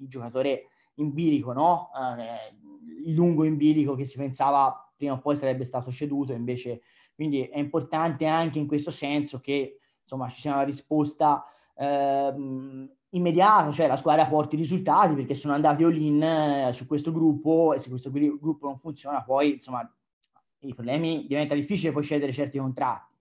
il 0.00 0.08
giocatore 0.08 0.68
in 0.94 1.12
bilico, 1.12 1.52
no? 1.52 1.90
Eh, 2.18 2.54
il 3.06 3.14
lungo 3.14 3.44
in 3.44 3.56
bilico 3.56 3.94
che 3.94 4.04
si 4.04 4.16
pensava 4.16 4.92
prima 4.96 5.14
o 5.14 5.18
poi 5.18 5.36
sarebbe 5.36 5.64
stato 5.64 5.90
ceduto, 5.92 6.32
invece 6.32 6.82
quindi 7.14 7.42
è 7.42 7.58
importante 7.58 8.26
anche 8.26 8.58
in 8.58 8.66
questo 8.66 8.90
senso 8.90 9.40
che 9.40 9.78
insomma 10.02 10.28
ci 10.28 10.40
sia 10.40 10.52
una 10.52 10.62
risposta 10.62 11.44
eh, 11.76 12.34
immediata, 13.10 13.70
cioè 13.70 13.86
la 13.86 13.96
squadra 13.96 14.26
porti 14.26 14.56
risultati 14.56 15.14
perché 15.14 15.34
sono 15.34 15.54
andati 15.54 15.84
all-in 15.84 16.22
eh, 16.22 16.72
su 16.72 16.86
questo 16.86 17.12
gruppo 17.12 17.74
e 17.74 17.78
se 17.78 17.88
questo 17.88 18.10
gruppo 18.10 18.66
non 18.66 18.76
funziona 18.76 19.22
poi 19.22 19.54
insomma 19.54 19.88
i 20.60 20.74
problemi 20.74 21.26
diventa 21.26 21.54
difficile 21.54 21.92
poi 21.92 22.02
cedere 22.02 22.32
certi 22.32 22.58
contratti 22.58 23.14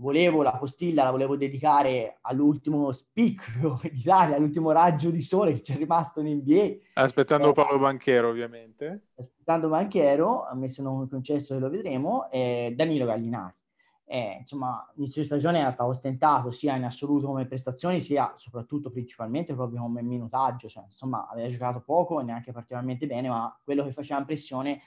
volevo 0.00 0.42
la 0.42 0.56
postilla, 0.56 1.04
la 1.04 1.10
volevo 1.10 1.36
dedicare 1.36 2.18
all'ultimo 2.22 2.90
spicchio 2.90 3.80
d'Italia, 3.92 4.36
all'ultimo 4.36 4.72
raggio 4.72 5.10
di 5.10 5.20
sole 5.20 5.52
che 5.54 5.62
ci 5.62 5.72
è 5.74 5.76
rimasto 5.76 6.20
in 6.20 6.38
NBA. 6.38 6.76
Aspettando 6.94 7.50
eh, 7.50 7.52
Paolo 7.52 7.78
Banchero, 7.78 8.28
ovviamente. 8.28 9.08
Aspettando 9.16 9.68
Banchero, 9.68 10.44
a 10.44 10.54
me 10.54 10.68
se 10.68 10.82
non 10.82 11.08
concesso 11.08 11.54
che 11.54 11.60
lo 11.60 11.68
vedremo, 11.68 12.30
eh, 12.30 12.72
Danilo 12.74 13.04
Gallinari. 13.04 13.54
Eh, 14.06 14.38
insomma, 14.40 14.90
inizio 14.96 15.20
di 15.20 15.26
stagione 15.28 15.60
era 15.60 15.70
stato 15.70 15.90
ostentato 15.90 16.50
sia 16.50 16.74
in 16.74 16.82
assoluto 16.82 17.28
come 17.28 17.46
prestazioni, 17.46 18.00
sia 18.00 18.34
soprattutto 18.36 18.90
principalmente 18.90 19.54
proprio 19.54 19.82
come 19.82 20.02
minutaggio. 20.02 20.66
Cioè, 20.66 20.84
insomma, 20.84 21.28
aveva 21.30 21.48
giocato 21.48 21.80
poco 21.80 22.20
e 22.20 22.24
neanche 22.24 22.50
particolarmente 22.52 23.06
bene, 23.06 23.28
ma 23.28 23.56
quello 23.62 23.84
che 23.84 23.92
faceva 23.92 24.18
impressione 24.18 24.80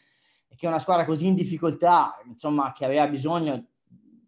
è 0.48 0.56
che 0.56 0.68
una 0.68 0.80
squadra 0.80 1.06
così 1.06 1.28
in 1.28 1.36
difficoltà, 1.36 2.20
insomma, 2.26 2.74
che 2.74 2.84
aveva 2.84 3.08
bisogno 3.08 3.68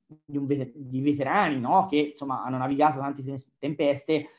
di, 0.06 0.40
vet- 0.40 0.76
di 0.76 1.02
veterani 1.02 1.60
no? 1.60 1.88
che 1.88 1.98
insomma 1.98 2.44
hanno 2.44 2.58
navigato 2.58 3.00
tante 3.00 3.24
tempeste 3.58 4.30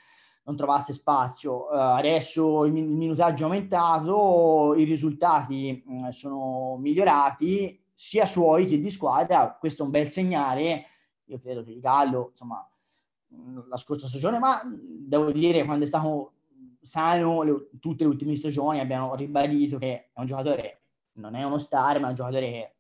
non 0.47 0.57
trovasse 0.57 0.93
spazio. 0.93 1.67
Uh, 1.67 1.75
adesso 1.75 2.65
il, 2.65 2.77
il, 2.77 2.85
minutaggio 2.85 3.43
è 3.43 3.47
aumentato, 3.47 4.75
i 4.77 4.85
risultati 4.85 5.83
uh, 5.87 6.11
sono 6.11 6.77
migliorati, 6.79 7.81
sia 7.93 8.27
suoi 8.27 8.67
che 8.67 8.81
di 8.81 8.91
squadra. 8.91 9.57
Questo 9.59 9.83
è 9.83 9.85
un 9.85 9.91
bel 9.91 10.09
segnale. 10.09 10.87
Io 11.25 11.41
credo 11.41 11.65
che 11.65 11.73
il 11.73 11.81
Gallo, 11.81 12.29
insomma, 12.31 12.65
la 13.69 13.77
scorsa 13.77 14.07
stagione, 14.07 14.39
ma 14.39 14.63
devo 14.65 15.33
dire 15.33 15.65
quando 15.65 15.85
è 15.85 15.89
stato 15.89 16.33
sano 16.81 17.43
le, 17.43 17.71
tutte 17.81 18.05
le 18.05 18.11
ultime 18.11 18.37
stagioni 18.37 18.79
abbiamo 18.79 19.17
ribadito 19.17 19.77
che 19.77 20.11
è 20.13 20.21
un 20.21 20.27
giocatore, 20.27 20.83
non 21.15 21.35
è 21.35 21.43
uno 21.43 21.59
star, 21.59 21.99
ma 21.99 22.07
è 22.07 22.11
un 22.11 22.15
giocatore 22.15 22.51
che 22.51 22.76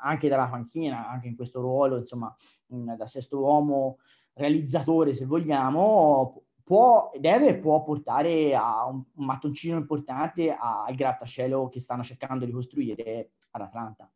anche 0.00 0.28
dalla 0.28 0.48
panchina, 0.48 1.08
anche 1.08 1.28
in 1.28 1.36
questo 1.36 1.60
ruolo, 1.60 1.98
insomma, 1.98 2.34
da 2.66 3.06
sesto 3.06 3.38
uomo 3.38 3.98
realizzatore, 4.34 5.14
se 5.14 5.26
vogliamo, 5.26 6.42
può, 6.64 7.10
deve 7.18 7.48
e 7.48 7.58
può 7.58 7.82
portare 7.82 8.54
a 8.54 8.86
un, 8.86 9.02
un 9.14 9.24
mattoncino 9.24 9.76
importante 9.76 10.56
al 10.56 10.94
grattacielo 10.94 11.68
che 11.68 11.80
stanno 11.80 12.02
cercando 12.02 12.44
di 12.44 12.52
costruire 12.52 13.32
ad 13.50 13.62
Atlanta. 13.62 14.10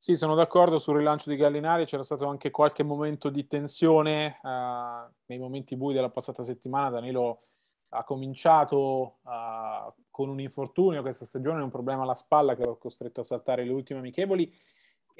Sì, 0.00 0.14
sono 0.14 0.36
d'accordo 0.36 0.78
sul 0.78 0.98
rilancio 0.98 1.28
di 1.28 1.34
Gallinari, 1.34 1.84
c'era 1.84 2.04
stato 2.04 2.26
anche 2.26 2.52
qualche 2.52 2.84
momento 2.84 3.30
di 3.30 3.48
tensione 3.48 4.38
uh, 4.42 5.12
nei 5.26 5.38
momenti 5.38 5.76
bui 5.76 5.92
della 5.92 6.10
passata 6.10 6.44
settimana. 6.44 6.88
Danilo 6.88 7.40
ha 7.88 8.04
cominciato 8.04 9.16
uh, 9.22 9.92
con 10.08 10.28
un 10.28 10.40
infortunio 10.40 11.02
questa 11.02 11.24
stagione, 11.24 11.62
un 11.62 11.70
problema 11.70 12.02
alla 12.02 12.14
spalla 12.14 12.54
che 12.54 12.64
l'ha 12.64 12.76
costretto 12.76 13.22
a 13.22 13.24
saltare 13.24 13.64
le 13.64 13.72
ultime 13.72 13.98
amichevoli 13.98 14.52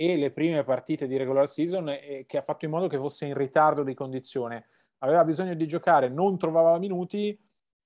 e 0.00 0.16
le 0.16 0.30
prime 0.30 0.62
partite 0.62 1.08
di 1.08 1.16
regular 1.16 1.48
season 1.48 1.88
e 1.88 2.24
che 2.28 2.38
ha 2.38 2.40
fatto 2.40 2.64
in 2.64 2.70
modo 2.70 2.86
che 2.86 2.98
fosse 2.98 3.26
in 3.26 3.34
ritardo 3.34 3.82
di 3.82 3.94
condizione. 3.94 4.66
Aveva 4.98 5.24
bisogno 5.24 5.54
di 5.54 5.66
giocare, 5.66 6.08
non 6.08 6.38
trovava 6.38 6.78
minuti 6.78 7.36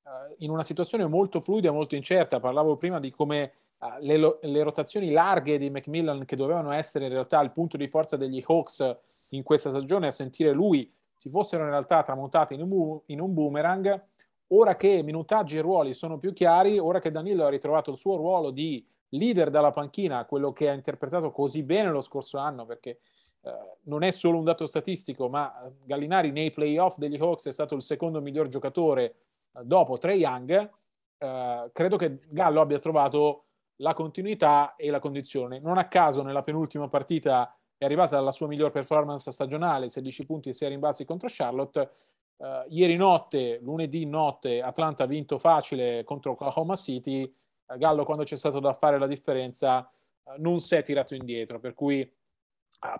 uh, 0.02 0.34
in 0.40 0.50
una 0.50 0.62
situazione 0.62 1.06
molto 1.06 1.40
fluida, 1.40 1.72
molto 1.72 1.94
incerta. 1.94 2.38
Parlavo 2.38 2.76
prima 2.76 3.00
di 3.00 3.10
come 3.10 3.52
uh, 3.78 3.86
le, 4.00 4.38
le, 4.42 4.62
rotazioni 4.62 5.10
larghe 5.10 5.56
di 5.56 5.70
Macmillan, 5.70 6.26
che 6.26 6.36
dovevano 6.36 6.70
essere 6.72 7.06
in 7.06 7.12
realtà 7.12 7.40
il 7.40 7.50
punto 7.50 7.78
di 7.78 7.88
forza 7.88 8.18
degli 8.18 8.44
Hawks 8.46 8.94
in 9.28 9.42
questa 9.42 9.70
stagione, 9.70 10.08
a 10.08 10.10
sentire 10.10 10.52
lui, 10.52 10.92
si 11.16 11.30
fossero 11.30 11.62
in 11.62 11.70
realtà 11.70 12.02
tramontate 12.02 12.52
in 12.52 12.60
un, 12.60 13.00
in 13.06 13.22
un 13.22 13.32
boomerang. 13.32 14.08
Ora 14.48 14.76
che 14.76 15.02
minutaggi 15.02 15.56
e 15.56 15.62
ruoli 15.62 15.94
sono 15.94 16.18
più 16.18 16.34
chiari, 16.34 16.78
ora 16.78 17.00
che 17.00 17.10
Danilo 17.10 17.46
ha 17.46 17.48
ritrovato 17.48 17.90
il 17.90 17.96
suo 17.96 18.16
ruolo 18.16 18.50
di 18.50 18.86
leader 19.12 19.50
dalla 19.50 19.70
panchina, 19.70 20.24
quello 20.24 20.52
che 20.52 20.68
ha 20.68 20.72
interpretato 20.72 21.30
così 21.30 21.62
bene 21.62 21.90
lo 21.90 22.00
scorso 22.00 22.38
anno, 22.38 22.64
perché 22.64 22.98
eh, 23.42 23.52
non 23.84 24.02
è 24.02 24.10
solo 24.10 24.38
un 24.38 24.44
dato 24.44 24.66
statistico, 24.66 25.28
ma 25.28 25.70
Gallinari 25.84 26.30
nei 26.30 26.50
playoff 26.50 26.96
degli 26.96 27.16
Hawks 27.16 27.46
è 27.46 27.52
stato 27.52 27.74
il 27.74 27.82
secondo 27.82 28.20
miglior 28.20 28.48
giocatore 28.48 29.04
eh, 29.52 29.60
dopo 29.64 29.98
Trey 29.98 30.20
Young. 30.20 30.70
Eh, 31.18 31.70
credo 31.72 31.96
che 31.96 32.20
Gallo 32.28 32.60
abbia 32.60 32.78
trovato 32.78 33.44
la 33.76 33.94
continuità 33.94 34.76
e 34.76 34.90
la 34.90 35.00
condizione. 35.00 35.58
Non 35.58 35.76
a 35.78 35.88
caso 35.88 36.22
nella 36.22 36.42
penultima 36.42 36.88
partita 36.88 37.54
è 37.76 37.84
arrivata 37.84 38.16
alla 38.16 38.30
sua 38.30 38.46
miglior 38.46 38.70
performance 38.70 39.30
stagionale, 39.32 39.88
16 39.88 40.24
punti 40.24 40.48
e 40.50 40.52
6 40.52 40.68
rimbalzi 40.68 41.04
contro 41.04 41.28
Charlotte. 41.30 41.90
Uh, 42.36 42.64
ieri 42.68 42.96
notte, 42.96 43.58
lunedì 43.60 44.04
notte, 44.04 44.62
Atlanta 44.62 45.04
ha 45.04 45.06
vinto 45.06 45.38
facile 45.38 46.02
contro 46.04 46.32
Oklahoma 46.32 46.74
City 46.74 47.32
Gallo 47.76 48.04
quando 48.04 48.24
c'è 48.24 48.36
stato 48.36 48.60
da 48.60 48.72
fare 48.72 48.98
la 48.98 49.06
differenza 49.06 49.88
eh, 50.24 50.34
non 50.38 50.60
si 50.60 50.74
è 50.74 50.82
tirato 50.82 51.14
indietro, 51.14 51.60
per 51.60 51.74
cui 51.74 52.10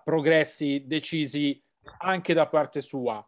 progressi 0.05 0.85
decisi 0.87 1.61
anche 1.99 2.35
da 2.35 2.47
parte 2.47 2.81
sua. 2.81 3.27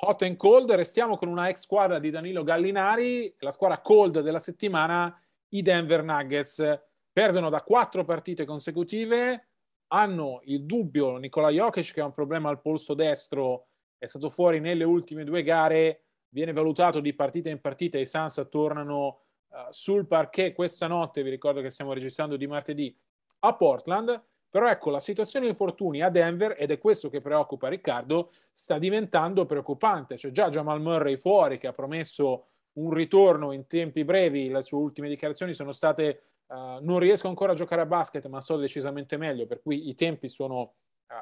Hot 0.00 0.22
and 0.22 0.36
cold, 0.36 0.70
restiamo 0.72 1.16
con 1.16 1.28
una 1.28 1.48
ex 1.48 1.60
squadra 1.60 1.98
di 1.98 2.10
Danilo 2.10 2.42
Gallinari, 2.42 3.34
la 3.38 3.50
squadra 3.50 3.80
cold 3.80 4.20
della 4.20 4.38
settimana, 4.38 5.18
i 5.50 5.62
Denver 5.62 6.02
Nuggets. 6.02 6.80
Perdono 7.12 7.48
da 7.48 7.62
quattro 7.62 8.04
partite 8.04 8.44
consecutive, 8.44 9.48
hanno 9.88 10.40
il 10.44 10.64
dubbio 10.64 11.16
Nicola 11.16 11.50
Jokic 11.50 11.92
che 11.92 12.00
ha 12.00 12.06
un 12.06 12.12
problema 12.12 12.48
al 12.50 12.60
polso 12.60 12.92
destro, 12.94 13.68
è 13.96 14.06
stato 14.06 14.28
fuori 14.28 14.58
nelle 14.58 14.84
ultime 14.84 15.22
due 15.22 15.44
gare, 15.44 16.02
viene 16.30 16.52
valutato 16.52 16.98
di 16.98 17.14
partita 17.14 17.48
in 17.50 17.60
partita, 17.60 17.98
i 17.98 18.04
Suns 18.04 18.44
tornano 18.50 19.23
uh, 19.54 19.70
sul 19.70 20.06
parquet 20.06 20.54
questa 20.54 20.86
notte, 20.86 21.22
vi 21.22 21.30
ricordo 21.30 21.60
che 21.60 21.70
stiamo 21.70 21.92
registrando 21.92 22.36
di 22.36 22.46
martedì 22.46 22.94
a 23.40 23.54
Portland, 23.54 24.22
però 24.48 24.68
ecco 24.68 24.90
la 24.90 25.00
situazione 25.00 25.46
infortuni 25.46 26.02
a 26.02 26.10
Denver, 26.10 26.54
ed 26.56 26.70
è 26.70 26.78
questo 26.78 27.08
che 27.08 27.20
preoccupa 27.20 27.68
Riccardo, 27.68 28.30
sta 28.52 28.78
diventando 28.78 29.46
preoccupante, 29.46 30.16
c'è 30.16 30.30
già 30.30 30.48
Jamal 30.48 30.80
Murray 30.80 31.16
fuori 31.16 31.58
che 31.58 31.66
ha 31.66 31.72
promesso 31.72 32.46
un 32.74 32.92
ritorno 32.92 33.52
in 33.52 33.66
tempi 33.66 34.04
brevi, 34.04 34.48
le 34.48 34.62
sue 34.62 34.78
ultime 34.78 35.08
dichiarazioni 35.08 35.54
sono 35.54 35.72
state 35.72 36.22
uh, 36.46 36.78
non 36.80 36.98
riesco 36.98 37.28
ancora 37.28 37.52
a 37.52 37.54
giocare 37.54 37.82
a 37.82 37.86
basket 37.86 38.26
ma 38.26 38.40
so 38.40 38.56
decisamente 38.56 39.16
meglio, 39.16 39.46
per 39.46 39.60
cui 39.60 39.88
i 39.88 39.94
tempi 39.94 40.28
sono 40.28 40.60
uh, 40.60 40.72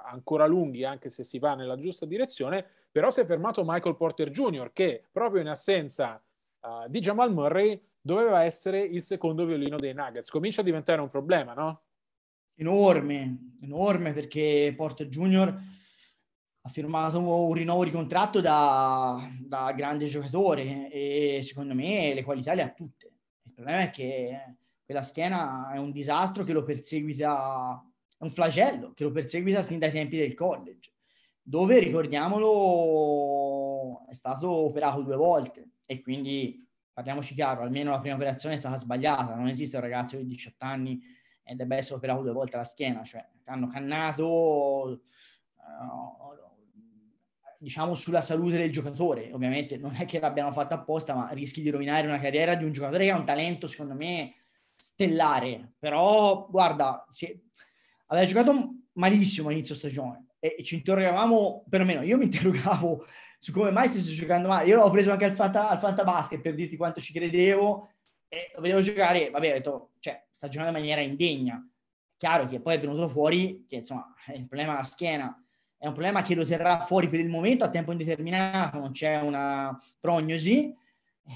ancora 0.05 0.47
lunghi 0.47 0.85
anche 0.85 1.09
se 1.09 1.25
si 1.25 1.39
va 1.39 1.55
nella 1.55 1.77
giusta 1.77 2.07
direzione, 2.07 2.67
però 2.91 3.11
si 3.11 3.21
è 3.21 3.25
fermato 3.25 3.65
Michael 3.65 3.97
Porter 3.97 4.31
Jr. 4.31 4.73
che 4.73 5.05
proprio 5.11 5.41
in 5.41 5.49
assenza 5.49 6.23
uh, 6.61 6.89
di 6.89 7.01
Jamal 7.01 7.33
Murray 7.33 7.81
doveva 8.03 8.43
essere 8.43 8.81
il 8.81 9.01
secondo 9.01 9.47
violino 9.47 9.79
dei 9.79 9.95
Nuggets. 9.95 10.29
Comincia 10.29 10.61
a 10.61 10.65
diventare 10.65 11.01
un 11.01 11.09
problema, 11.09 11.55
no? 11.55 11.85
Enorme, 12.57 13.55
enorme 13.62 14.12
perché 14.12 14.75
Porter 14.77 15.09
Junior 15.09 15.59
ha 16.65 16.69
firmato 16.69 17.19
un 17.19 17.53
rinnovo 17.55 17.85
di 17.85 17.91
contratto 17.91 18.41
da, 18.41 19.29
da 19.41 19.73
grande 19.73 20.05
giocatore 20.05 20.88
e 20.91 21.41
secondo 21.43 21.75
me 21.75 22.15
le 22.15 22.23
qualità 22.23 22.55
le 22.55 22.62
ha 22.62 22.71
tutte. 22.71 23.11
Il 23.43 23.53
problema 23.53 23.83
è 23.83 23.91
che 23.91 24.57
quella 24.85 25.03
schiena 25.03 25.73
è 25.73 25.79
un 25.79 25.91
disastro 25.91 26.45
che 26.45 26.53
lo 26.53 26.62
perseguita, 26.62 27.85
è 28.19 28.23
un 28.23 28.31
flagello 28.31 28.93
che 28.93 29.03
lo 29.05 29.11
perseguita 29.11 29.62
sin 29.62 29.79
dai 29.79 29.91
tempi 29.91 30.19
del 30.19 30.35
college, 30.35 30.93
dove 31.41 31.79
ricordiamolo 31.81 34.07
è 34.09 34.15
stato 34.15 34.51
operato 34.51 35.03
due 35.03 35.17
volte 35.17 35.71
e 35.87 36.01
quindi 36.01 36.65
parliamoci 36.92 37.35
chiaro, 37.35 37.62
almeno 37.62 37.90
la 37.90 38.00
prima 38.00 38.16
operazione 38.16 38.55
è 38.55 38.59
stata 38.59 38.76
sbagliata, 38.76 39.35
non 39.35 39.48
esiste 39.48 39.76
un 39.76 39.83
ragazzo 39.83 40.16
di 40.16 40.26
18 40.26 40.64
anni 40.64 41.00
e 41.42 41.55
debba 41.55 41.76
essere 41.76 41.96
operato 41.96 42.22
due 42.22 42.33
volte 42.33 42.57
la 42.57 42.64
schiena, 42.64 43.02
cioè 43.02 43.26
hanno 43.44 43.66
cannato 43.66 44.26
uh, 45.57 46.42
diciamo 47.59 47.94
sulla 47.94 48.20
salute 48.20 48.59
del 48.59 48.72
giocatore, 48.72 49.33
ovviamente 49.33 49.76
non 49.76 49.94
è 49.94 50.05
che 50.05 50.20
l'abbiano 50.20 50.52
fatto 50.52 50.74
apposta, 50.74 51.14
ma 51.14 51.31
rischi 51.31 51.62
di 51.62 51.70
rovinare 51.70 52.07
una 52.07 52.18
carriera 52.18 52.55
di 52.55 52.64
un 52.64 52.72
giocatore 52.72 53.05
che 53.05 53.11
ha 53.11 53.18
un 53.18 53.24
talento 53.24 53.66
secondo 53.66 53.94
me 53.94 54.35
stellare, 54.74 55.74
però 55.78 56.48
guarda, 56.50 57.07
si, 57.11 57.40
aveva 58.07 58.26
giocato 58.26 58.78
malissimo 58.94 59.48
all'inizio 59.48 59.74
stagione 59.74 60.32
e 60.44 60.64
ci 60.64 60.74
interrogavamo, 60.74 61.66
perlomeno 61.68 62.02
io 62.02 62.18
mi 62.18 62.24
interrogavo 62.26 63.07
su 63.38 63.52
come 63.52 63.70
mai 63.70 63.87
stesse 63.87 64.11
giocando 64.11 64.48
male. 64.48 64.66
Io 64.66 64.76
l'ho 64.76 64.90
preso 64.90 65.12
anche 65.12 65.26
al, 65.26 65.35
fanta, 65.35 65.68
al 65.68 65.78
Fantabasket 65.78 66.40
per 66.40 66.57
dirti 66.57 66.76
quanto 66.76 67.00
ci 67.00 67.12
credevo 67.12 67.90
e 68.26 68.50
lo 68.57 68.61
vedevo 68.61 68.81
giocare, 68.81 69.31
vabbè, 69.31 69.50
ho 69.50 69.52
detto, 69.52 69.90
cioè, 70.00 70.20
sta 70.33 70.48
giocando 70.48 70.72
in 70.72 70.78
maniera 70.78 71.00
indegna. 71.00 71.64
Chiaro 72.16 72.46
che 72.46 72.61
poi 72.61 72.74
è 72.74 72.81
venuto 72.81 73.09
fuori 73.09 73.66
che, 73.68 73.76
insomma, 73.76 74.12
il 74.35 74.46
problema 74.48 74.72
alla 74.72 74.83
schiena 74.83 75.37
è 75.78 75.87
un 75.87 75.92
problema 75.92 76.22
che 76.22 76.35
lo 76.35 76.44
terrà 76.44 76.81
fuori 76.81 77.09
per 77.09 77.20
il 77.20 77.28
momento 77.28 77.62
a 77.62 77.68
tempo 77.68 77.92
indeterminato, 77.92 78.78
non 78.78 78.90
c'è 78.90 79.20
una 79.20 79.76
prognosi 80.00 80.74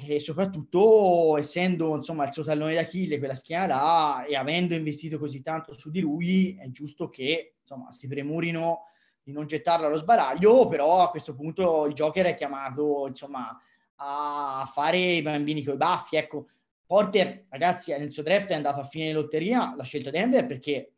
e 0.08 0.18
soprattutto 0.18 1.36
essendo 1.36 1.96
insomma 1.96 2.26
il 2.26 2.32
suo 2.32 2.42
tallone 2.42 2.74
d'Achille 2.74 3.18
quella 3.18 3.34
schiena 3.34 3.66
là 3.66 4.24
e 4.24 4.36
avendo 4.36 4.74
investito 4.74 5.18
così 5.18 5.42
tanto 5.42 5.72
su 5.72 5.90
di 5.90 6.00
lui 6.00 6.56
è 6.58 6.70
giusto 6.70 7.08
che 7.08 7.56
insomma 7.60 7.92
si 7.92 8.08
premurino 8.08 8.82
di 9.26 9.32
non 9.32 9.46
gettarlo 9.46 9.86
allo 9.86 9.96
sbaraglio, 9.96 10.68
però 10.68 11.02
a 11.02 11.10
questo 11.10 11.34
punto 11.34 11.84
il 11.86 11.94
Joker 11.94 12.26
è 12.26 12.36
chiamato, 12.36 13.08
insomma, 13.08 13.60
a 13.96 14.70
fare 14.72 14.98
i 14.98 15.20
bambini 15.22 15.64
con 15.64 15.74
i 15.74 15.76
baffi. 15.76 16.14
Ecco, 16.14 16.46
Porter, 16.86 17.46
ragazzi, 17.48 17.90
nel 17.90 18.12
suo 18.12 18.22
draft 18.22 18.50
è 18.50 18.54
andato 18.54 18.78
a 18.78 18.84
fine 18.84 19.12
lotteria, 19.12 19.74
l'ha 19.74 19.82
scelto 19.82 20.10
Denver 20.10 20.46
perché 20.46 20.92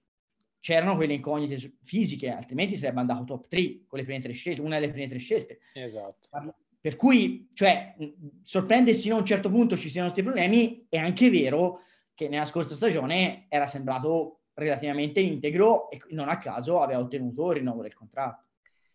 c'erano 0.61 0.97
quelle 0.97 1.15
incognite 1.15 1.77
fisiche, 1.81 2.29
altrimenti 2.29 2.77
sarebbe 2.77 3.01
andato 3.01 3.25
top 3.25 3.49
3 3.49 3.85
con 3.87 3.99
le 3.99 4.05
prime 4.05 4.21
tre 4.21 4.33
scelte, 4.33 4.61
una 4.61 4.79
delle 4.79 4.93
prime 4.93 5.09
tre 5.09 5.19
scelte. 5.19 5.61
Esatto. 5.73 6.29
Per 6.79 6.97
cui, 6.97 7.49
cioè, 7.55 7.97
sorprende 8.43 8.93
sino 8.93 9.17
a 9.17 9.21
un 9.21 9.25
certo 9.25 9.49
punto 9.49 9.75
ci 9.75 9.89
siano 9.89 10.07
questi 10.07 10.23
problemi, 10.23 10.85
è 10.91 10.99
anche 10.99 11.31
vero 11.31 11.81
che 12.15 12.29
nella 12.29 12.45
scorsa 12.45 12.75
stagione 12.75 13.47
era 13.49 13.67
sembrato 13.67 14.38
relativamente 14.59 15.21
integro 15.21 15.89
e 15.91 16.01
non 16.11 16.29
a 16.29 16.39
caso 16.39 16.81
aveva 16.81 17.01
ottenuto 17.01 17.51
il 17.51 17.59
rinnovo 17.59 17.83
del 17.83 17.95
contratto. 17.95 18.47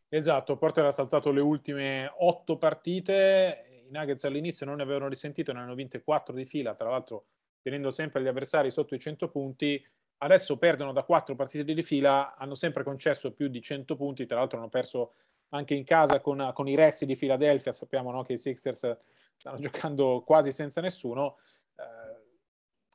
Esatto, 0.09 0.57
Porter 0.57 0.85
ha 0.85 0.91
saltato 0.91 1.31
le 1.31 1.41
ultime 1.41 2.11
otto 2.17 2.57
partite, 2.57 3.85
i 3.87 3.91
Nuggets 3.91 4.25
all'inizio 4.25 4.65
non 4.65 4.75
ne 4.75 4.83
avevano 4.83 5.07
risentito, 5.07 5.51
ne 5.53 5.59
hanno 5.59 5.73
vinte 5.73 6.03
quattro 6.03 6.35
di 6.35 6.45
fila, 6.45 6.75
tra 6.75 6.89
l'altro 6.89 7.25
tenendo 7.61 7.89
sempre 7.89 8.21
gli 8.21 8.27
avversari 8.27 8.69
sotto 8.69 8.93
i 8.93 8.99
100 8.99 9.29
punti, 9.29 9.83
adesso 10.17 10.57
perdono 10.57 10.91
da 10.91 11.03
quattro 11.03 11.33
partite 11.35 11.73
di 11.73 11.81
fila, 11.81 12.35
hanno 12.35 12.55
sempre 12.55 12.83
concesso 12.83 13.31
più 13.31 13.47
di 13.47 13.61
100 13.61 13.95
punti, 13.95 14.25
tra 14.25 14.37
l'altro 14.37 14.59
hanno 14.59 14.69
perso 14.69 15.13
anche 15.49 15.73
in 15.73 15.83
casa 15.83 16.19
con, 16.19 16.51
con 16.53 16.67
i 16.67 16.75
resti 16.75 17.05
di 17.05 17.15
Philadelphia, 17.15 17.71
sappiamo 17.71 18.11
no, 18.11 18.23
che 18.23 18.33
i 18.33 18.37
Sixers 18.37 18.97
stanno 19.35 19.59
giocando 19.59 20.23
quasi 20.25 20.51
senza 20.51 20.81
nessuno, 20.81 21.37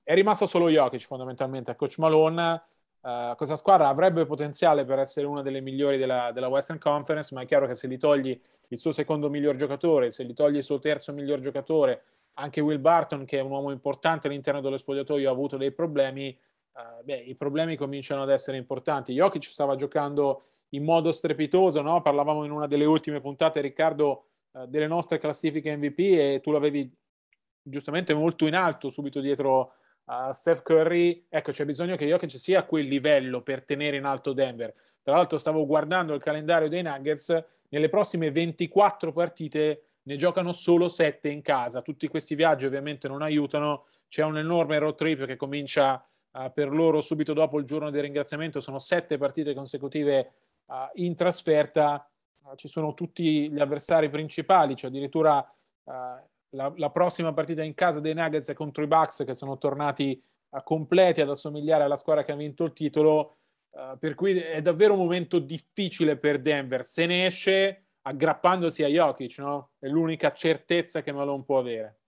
è 0.09 0.15
rimasto 0.15 0.47
solo 0.47 0.71
Jokic 0.71 1.05
fondamentalmente 1.05 1.71
a 1.71 1.75
Coach 1.75 1.99
Malone. 1.99 2.63
Uh, 3.03 3.37
questa 3.37 3.57
squadra 3.57 3.89
avrebbe 3.89 4.25
potenziale 4.25 4.87
per 4.87 4.99
essere 4.99 5.27
una 5.27 5.43
delle 5.43 5.61
migliori 5.61 5.99
della, 5.99 6.33
della, 6.33 6.49
Western 6.49 6.79
Conference, 6.79 7.35
ma 7.35 7.43
è 7.43 7.45
chiaro 7.47 7.67
che 7.67 7.75
se 7.75 7.89
gli 7.89 7.99
togli 7.99 8.41
il 8.69 8.79
suo 8.79 8.91
secondo 8.91 9.29
miglior 9.29 9.57
giocatore, 9.57 10.11
se 10.11 10.25
gli 10.25 10.33
togli 10.33 10.57
il 10.57 10.63
suo 10.63 10.79
terzo 10.79 11.13
miglior 11.13 11.41
giocatore, 11.41 12.05
anche 12.35 12.63
Will 12.63 12.81
Barton, 12.81 13.27
che 13.27 13.37
è 13.37 13.43
un 13.43 13.51
uomo 13.51 13.71
importante 13.71 14.29
all'interno 14.29 14.63
dello 14.63 14.79
spogliatoio, 14.79 15.29
ha 15.29 15.33
avuto 15.33 15.59
dei 15.59 15.73
problemi, 15.73 16.35
uh, 16.73 17.05
beh, 17.05 17.25
i 17.27 17.35
problemi 17.35 17.77
cominciano 17.77 18.23
ad 18.23 18.31
essere 18.31 18.57
importanti. 18.57 19.13
Jokic 19.13 19.45
stava 19.45 19.77
giocando 19.77 20.45
in 20.71 20.85
modo 20.85 21.11
strepitoso, 21.11 21.83
no? 21.83 22.01
parlavamo 22.01 22.45
in 22.45 22.51
una 22.51 22.67
delle 22.67 22.87
ultime 22.87 23.21
puntate, 23.21 23.61
Riccardo, 23.61 24.25
uh, 24.53 24.65
delle 24.65 24.87
nostre 24.87 25.19
classifiche 25.19 25.77
MVP 25.77 25.99
e 25.99 26.41
tu 26.43 26.51
l'avevi 26.51 26.91
giustamente 27.61 28.15
molto 28.15 28.47
in 28.47 28.55
alto 28.55 28.89
subito 28.89 29.21
dietro 29.21 29.75
uh, 30.09 30.33
Steph 30.33 30.63
Curry, 30.63 31.27
ecco 31.29 31.53
c'è 31.53 31.65
bisogno 31.65 31.97
che 31.97 32.07
Jokic 32.07 32.31
sia 32.31 32.61
a 32.61 32.65
quel 32.65 32.87
livello 32.87 33.43
per 33.43 33.65
tenere 33.65 33.97
in 33.97 34.05
alto 34.05 34.33
Denver. 34.33 34.75
Tra 35.03 35.15
l'altro 35.15 35.39
stavo 35.39 35.67
guardando 35.67 36.15
il 36.15 36.23
calendario 36.23 36.69
dei 36.69 36.83
Nuggets, 36.83 37.45
nelle 37.69 37.89
prossime 37.89 38.31
24 38.31 39.13
partite 39.13 39.83
ne 40.03 40.17
giocano 40.17 40.53
solo 40.53 40.89
7 40.89 41.29
in 41.29 41.43
casa. 41.43 41.83
Tutti 41.83 42.09
questi 42.09 42.35
viaggi 42.35 42.67
ovviamente 42.67 43.09
non 43.09 43.23
aiutano, 43.23 43.87
c'è 44.09 44.25
un 44.25 44.39
enorme 44.39 44.79
road 44.79 44.95
trip 44.95 45.27
che 45.27 45.37
comincia 45.37 46.03
uh, 46.33 46.51
per 46.53 46.71
loro 46.71 47.01
subito 47.01 47.35
dopo 47.35 47.59
il 47.59 47.67
giorno 47.67 47.91
del 47.91 48.03
ringraziamento, 48.03 48.61
sono 48.61 48.79
7 48.79 49.19
partite 49.19 49.55
consecutive 49.55 50.33
uh, 50.67 50.75
in 50.95 51.15
trasferta, 51.15 52.09
ci 52.57 52.67
sono 52.67 52.95
tutti 52.95 53.51
gli 53.51 53.61
avversari 53.61 54.09
principali, 54.09 54.75
cioè 54.75 54.89
addirittura 54.89 55.47
la, 56.51 56.73
la, 56.77 56.91
prossima 56.91 57.33
partita 57.33 57.63
in 57.63 57.75
casa 57.75 58.01
dei 58.01 58.15
Nuggets 58.15 58.49
è 58.49 58.55
contro 58.55 58.83
i 58.83 58.87
Bucks 58.87 59.25
che 59.27 59.35
sono 59.35 59.59
tornati 59.59 60.21
a 60.51 60.63
completi 60.63 61.21
ad 61.21 61.29
assomigliare 61.29 61.85
alla 61.85 61.97
squadra 61.97 62.25
che 62.25 62.33
ha 62.33 62.37
vinto 62.37 62.65
il 62.65 62.73
titolo. 62.73 63.37
Uh, 63.71 63.99
per 63.99 64.15
cui 64.15 64.39
è 64.39 64.63
davvero 64.63 64.95
un 64.95 65.01
momento 65.01 65.39
difficile 65.39 66.17
per 66.17 66.41
Denver. 66.41 66.85
Se 66.85 67.05
ne 67.05 67.27
esce 67.27 67.89
aggrappandosi 68.03 68.83
a 68.83 68.89
Jokic, 68.89 69.39
no? 69.39 69.73
È 69.79 69.87
l'unica 69.89 70.33
certezza 70.33 71.03
che 71.03 71.13
Malone 71.13 71.45
può 71.45 71.59
avere. 71.59 71.99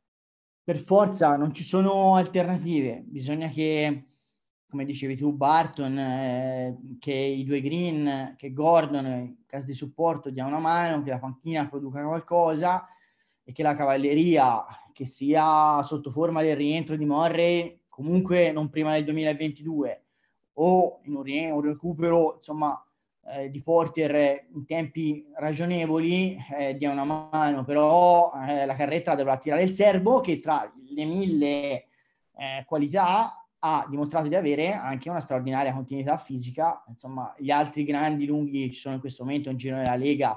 Per 0.64 0.78
forza, 0.78 1.36
non 1.36 1.52
ci 1.52 1.64
sono 1.64 2.14
alternative. 2.14 3.02
Bisogna 3.04 3.48
che, 3.48 4.06
come 4.70 4.86
dicevi 4.86 5.16
tu, 5.16 5.32
Barton, 5.32 5.98
eh, 5.98 6.78
che 6.98 7.12
i 7.12 7.44
due 7.44 7.60
Green, 7.60 8.34
che 8.38 8.52
Gordon, 8.52 9.04
in 9.04 9.36
caso 9.46 9.66
di 9.66 9.74
supporto, 9.74 10.30
dia 10.30 10.46
una 10.46 10.58
mano, 10.58 11.02
che 11.02 11.10
la 11.10 11.18
panchina 11.18 11.68
produca 11.68 12.02
qualcosa 12.02 12.88
e 13.50 13.52
che 13.52 13.64
la 13.64 13.74
cavalleria, 13.74 14.64
che 14.92 15.06
sia 15.06 15.82
sotto 15.82 16.10
forma 16.10 16.40
del 16.40 16.54
rientro 16.54 16.94
di 16.94 17.04
Morrey, 17.04 17.82
comunque 17.88 18.52
non 18.52 18.70
prima 18.70 18.92
del 18.92 19.04
2022, 19.04 20.04
o 20.54 21.00
in 21.04 21.16
un, 21.16 21.22
rie- 21.22 21.60
recupero, 21.60 22.34
insomma, 22.36 22.82
eh, 23.26 23.50
di 23.50 23.60
Porter 23.60 24.46
in 24.54 24.64
tempi 24.66 25.26
ragionevoli, 25.34 26.38
eh, 26.56 26.76
dia 26.76 26.92
una 26.92 27.04
mano, 27.04 27.64
però 27.64 28.32
eh, 28.46 28.64
la 28.64 28.74
carretta 28.74 29.16
dovrà 29.16 29.36
tirare 29.36 29.62
il 29.62 29.72
serbo 29.72 30.20
che 30.20 30.38
tra 30.38 30.72
le 30.94 31.04
mille 31.04 31.86
eh, 32.36 32.64
qualità 32.66 33.48
ha 33.62 33.86
dimostrato 33.90 34.28
di 34.28 34.36
avere 34.36 34.72
anche 34.72 35.10
una 35.10 35.20
straordinaria 35.20 35.74
continuità 35.74 36.16
fisica. 36.18 36.84
Insomma, 36.86 37.34
gli 37.36 37.50
altri 37.50 37.82
grandi 37.82 38.26
lunghi 38.26 38.70
ci 38.70 38.78
sono 38.78 38.94
in 38.94 39.00
questo 39.00 39.24
momento 39.24 39.50
in 39.50 39.56
giro 39.56 39.76
della 39.76 39.96
Lega 39.96 40.36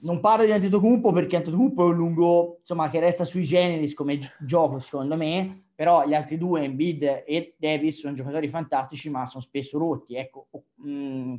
non 0.00 0.20
parlo 0.20 0.44
di 0.44 0.52
Antetokounmpo 0.52 1.12
perché 1.12 1.36
Antetokounmpo 1.36 1.82
è 1.82 1.86
un 1.86 1.96
lungo, 1.96 2.56
insomma, 2.58 2.90
che 2.90 3.00
resta 3.00 3.24
sui 3.24 3.44
generis 3.44 3.94
come 3.94 4.18
gioco, 4.40 4.80
secondo 4.80 5.16
me, 5.16 5.68
però 5.74 6.06
gli 6.06 6.14
altri 6.14 6.38
due, 6.38 6.62
Embiid 6.62 7.24
e 7.26 7.54
Davis, 7.58 8.00
sono 8.00 8.14
giocatori 8.14 8.48
fantastici, 8.48 9.10
ma 9.10 9.26
sono 9.26 9.42
spesso 9.42 9.78
rotti, 9.78 10.16
ecco, 10.16 10.48
mh, 10.76 10.90
mm, 10.90 11.34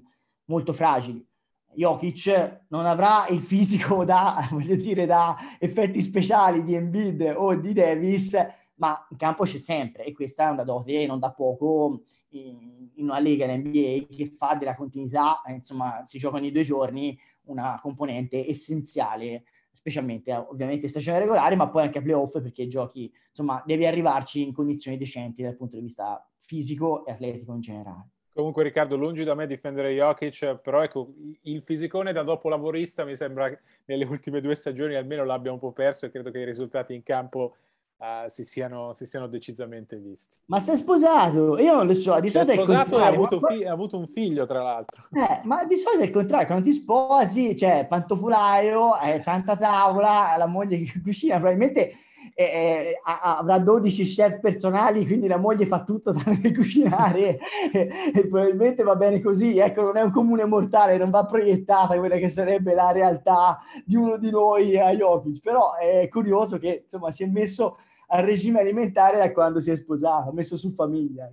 molto 0.46 0.74
fragili. 0.74 1.26
Jokic 1.74 2.66
non 2.70 2.86
avrà 2.86 3.28
il 3.28 3.40
fisico 3.40 4.04
da, 4.06 4.48
voglio 4.52 4.76
dire, 4.76 5.06
da 5.06 5.36
effetti 5.60 6.02
speciali 6.02 6.64
di 6.64 6.74
Embiid 6.74 7.34
o 7.36 7.56
di 7.56 7.74
Davis, 7.74 8.36
ma 8.76 9.06
in 9.10 9.18
campo 9.18 9.44
c'è 9.44 9.58
sempre 9.58 10.04
e 10.04 10.14
questa 10.14 10.50
è 10.50 10.52
una 10.52 10.64
dote 10.64 11.06
non 11.06 11.20
da 11.20 11.32
poco 11.32 12.04
in, 12.46 12.90
in 12.96 13.04
una 13.06 13.20
lega 13.20 13.46
NBA 13.46 14.08
che 14.10 14.34
fa 14.38 14.56
della 14.56 14.76
continuità, 14.76 15.42
insomma, 15.48 16.04
si 16.06 16.18
giocano 16.18 16.46
i 16.46 16.52
due 16.52 16.64
giorni, 16.64 17.18
una 17.44 17.80
componente 17.82 18.48
essenziale, 18.48 19.44
specialmente 19.72 20.34
ovviamente 20.34 20.86
in 20.86 20.92
stagione 20.92 21.20
regolare, 21.20 21.56
ma 21.56 21.70
poi 21.70 21.84
anche 21.84 22.00
a 22.00 22.02
playoff 22.02 22.42
perché 22.42 22.68
giochi, 22.68 23.12
insomma, 23.30 23.62
devi 23.66 23.86
arrivarci 23.86 24.42
in 24.42 24.54
condizioni 24.54 24.98
decenti 24.98 25.44
dal 25.44 25.56
punto 25.56 25.76
di 25.76 25.84
vista 25.84 26.28
fisico 26.38 27.06
e 27.06 27.12
atletico 27.12 27.54
in 27.54 27.62
generale. 27.62 28.10
Comunque 28.38 28.62
Riccardo, 28.62 28.96
lungi 28.96 29.24
da 29.24 29.34
me 29.34 29.48
difendere 29.48 29.96
Jokic, 29.96 30.60
però 30.62 30.84
ecco, 30.84 31.12
il 31.42 31.62
fisicone 31.64 32.14
da 32.14 32.22
dopo 32.22 32.50
lavorista 32.50 33.04
mi 33.04 33.16
sembra 33.16 33.50
che 33.50 33.60
nelle 33.86 34.06
ultime 34.06 34.42
due 34.42 34.54
stagioni 34.54 34.94
almeno 34.94 35.24
l'abbia 35.24 35.52
un 35.52 35.58
po' 35.58 35.72
perso 35.72 36.06
e 36.06 36.12
credo 36.12 36.30
che 36.30 36.42
i 36.42 36.46
risultati 36.46 36.94
in 36.94 37.02
campo 37.02 37.56
uh, 37.98 38.28
si, 38.28 38.44
siano, 38.44 38.94
si, 38.94 39.06
siano, 39.06 39.28
decisamente 39.28 39.98
visti. 39.98 40.40
Ma 40.46 40.60
sei 40.60 40.78
sposato? 40.78 41.58
Io 41.60 41.74
non 41.76 41.88
lo 41.88 41.94
so, 41.94 42.20
di 42.20 42.30
solito 42.30 42.52
è 42.52 42.56
sposato 42.56 43.00
e 43.00 43.04
ha 43.04 43.08
avuto, 43.08 43.40
fi- 43.40 43.66
ha 43.66 43.72
avuto, 43.72 43.98
un 43.98 44.08
figlio, 44.08 44.46
tra 44.46 44.62
l'altro. 44.62 45.08
Eh, 45.12 45.42
ma 45.44 45.66
di 45.66 45.76
solito 45.76 46.04
è 46.04 46.06
il 46.06 46.12
contrario, 46.12 46.48
quando 46.48 46.66
ti 46.66 46.74
sposi, 46.74 47.54
c'è 47.54 47.56
cioè, 47.56 47.88
pantofolaio, 47.88 49.00
eh, 49.00 49.22
tanta 49.24 49.56
tavola, 49.56 50.36
la 50.38 50.48
moglie 50.48 50.82
che 50.82 51.02
cucina, 51.02 51.36
probabilmente 51.36 51.96
eh, 52.40 53.00
avrà 53.04 53.58
12 53.58 54.04
chef 54.04 54.40
personali, 54.40 55.08
quindi 55.08 55.28
la 55.28 55.38
moglie 55.38 55.66
fa 55.66 55.84
tutto 55.84 56.14
tranne 56.14 56.54
cucinare 56.54 57.40
e, 57.72 58.28
probabilmente 58.30 58.84
va 58.84 58.96
bene 58.96 59.20
così. 59.22 59.58
Ecco, 59.58 59.82
non 59.82 59.98
è 59.98 60.04
un 60.04 60.12
comune 60.12 60.46
mortale, 60.46 60.98
non 60.98 61.10
va 61.10 61.26
proiettata 61.26 61.98
quella 61.98 62.18
che 62.18 62.30
sarebbe 62.30 62.76
la 62.76 62.92
realtà 62.92 63.60
di 63.84 63.96
uno 63.96 64.18
di 64.18 64.30
noi 64.30 64.78
a 64.78 64.92
Jokic, 64.92 65.42
però 65.42 65.74
è 65.74 66.08
curioso 66.10 66.60
che 66.60 66.82
insomma 66.84 67.12
si 67.12 67.24
è 67.24 67.28
messo 67.28 67.80
al 68.10 68.24
regime 68.24 68.60
alimentare 68.60 69.18
da 69.18 69.32
quando 69.32 69.60
si 69.60 69.72
è 69.72 69.76
sposato, 69.76 70.30
ha 70.30 70.34
messo 70.34 70.58
su 70.58 70.72
famiglia. 70.74 71.28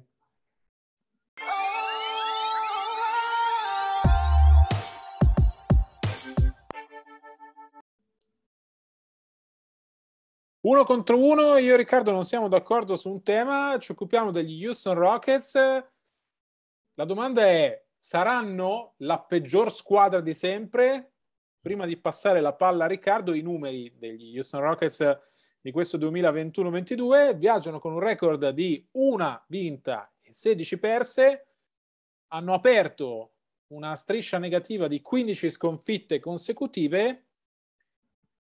Uno 10.65 10.85
contro 10.85 11.19
uno, 11.19 11.59
io 11.59 11.75
e 11.75 11.77
Riccardo 11.77 12.11
non 12.11 12.25
siamo 12.25 12.49
d'accordo 12.49 12.97
su 12.97 13.11
un 13.11 13.23
tema, 13.23 13.77
ci 13.79 13.93
occupiamo 13.93 14.31
degli 14.31 14.65
Houston 14.65 14.95
Rockets. 14.95 15.53
La 16.95 17.05
domanda 17.05 17.43
è, 17.43 17.85
saranno 17.99 18.95
la 18.99 19.21
peggior 19.21 19.71
squadra 19.71 20.23
di 20.23 20.33
sempre? 20.33 21.17
Prima 21.61 21.85
di 21.85 21.99
passare 21.99 22.41
la 22.41 22.55
palla 22.55 22.85
a 22.85 22.89
Riccardo, 22.89 23.35
i 23.35 23.43
numeri 23.43 23.93
degli 23.99 24.37
Houston 24.37 24.63
Rockets 24.63 25.19
di 25.61 25.71
questo 25.71 25.99
2021-22 25.99 27.37
viaggiano 27.37 27.79
con 27.79 27.93
un 27.93 28.01
record 28.01 28.49
di 28.49 28.89
una 28.93 29.45
vinta 29.49 30.15
e 30.23 30.33
16 30.33 30.79
perse, 30.79 31.47
hanno 32.29 32.55
aperto 32.55 33.35
una 33.75 33.95
striscia 33.97 34.39
negativa 34.39 34.89
di 34.89 35.03
15 35.03 35.51
sconfitte 35.51 36.21
consecutive 36.21 37.24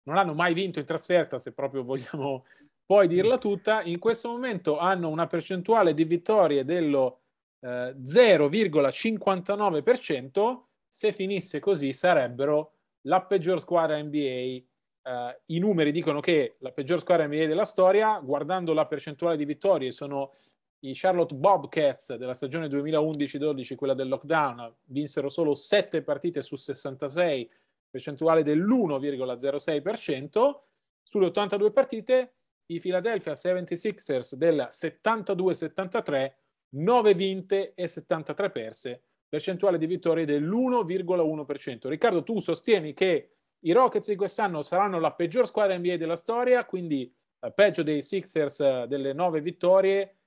non 0.03 0.17
hanno 0.17 0.33
mai 0.33 0.53
vinto 0.53 0.79
in 0.79 0.85
trasferta, 0.85 1.39
se 1.39 1.53
proprio 1.53 1.83
vogliamo 1.83 2.45
poi 2.85 3.07
dirla 3.07 3.37
tutta, 3.37 3.81
in 3.83 3.99
questo 3.99 4.27
momento 4.29 4.77
hanno 4.77 5.07
una 5.09 5.27
percentuale 5.27 5.93
di 5.93 6.03
vittorie 6.03 6.65
dello 6.65 7.19
eh, 7.61 7.95
0,59%, 7.95 10.61
se 10.87 11.13
finisse 11.13 11.59
così 11.59 11.93
sarebbero 11.93 12.73
la 13.03 13.21
peggior 13.23 13.59
squadra 13.59 14.01
NBA. 14.01 14.61
Uh, 15.05 15.35
I 15.47 15.59
numeri 15.59 15.91
dicono 15.91 16.21
che 16.21 16.55
la 16.59 16.71
peggior 16.71 16.97
squadra 16.99 17.25
NBA 17.25 17.47
della 17.47 17.65
storia, 17.65 18.19
guardando 18.19 18.71
la 18.73 18.85
percentuale 18.85 19.35
di 19.35 19.43
vittorie, 19.45 19.91
sono 19.91 20.31
i 20.79 20.93
Charlotte 20.93 21.35
Bobcats 21.35 22.15
della 22.15 22.33
stagione 22.33 22.67
2011-12, 22.67 23.75
quella 23.75 23.93
del 23.93 24.07
lockdown, 24.07 24.73
vinsero 24.85 25.27
solo 25.29 25.55
7 25.55 26.03
partite 26.03 26.41
su 26.41 26.55
66 26.55 27.49
percentuale 27.93 28.41
dell'1,06%. 28.41 30.61
Sulle 31.03 31.27
82 31.27 31.71
partite, 31.71 32.37
i 32.71 32.79
Philadelphia 32.79 33.33
76ers 33.33 34.33
del 34.33 34.67
72-73, 34.71 36.33
9 36.69 37.13
vinte 37.13 37.75
e 37.75 37.87
73 37.87 38.49
perse, 38.49 39.03
percentuale 39.29 39.77
di 39.77 39.85
vittorie 39.85 40.25
dell'1,1%. 40.25 41.87
Riccardo, 41.87 42.23
tu 42.23 42.39
sostieni 42.39 42.95
che 42.95 43.35
i 43.59 43.71
Rockets 43.71 44.09
di 44.09 44.15
quest'anno 44.15 44.63
saranno 44.63 44.99
la 44.99 45.13
peggior 45.13 45.45
squadra 45.45 45.77
NBA 45.77 45.97
della 45.97 46.15
storia, 46.15 46.65
quindi 46.65 47.15
eh, 47.41 47.51
peggio 47.51 47.83
dei 47.83 48.01
Sixers 48.01 48.59
eh, 48.61 48.85
delle 48.87 49.13
9 49.13 49.39
vittorie, 49.41 50.17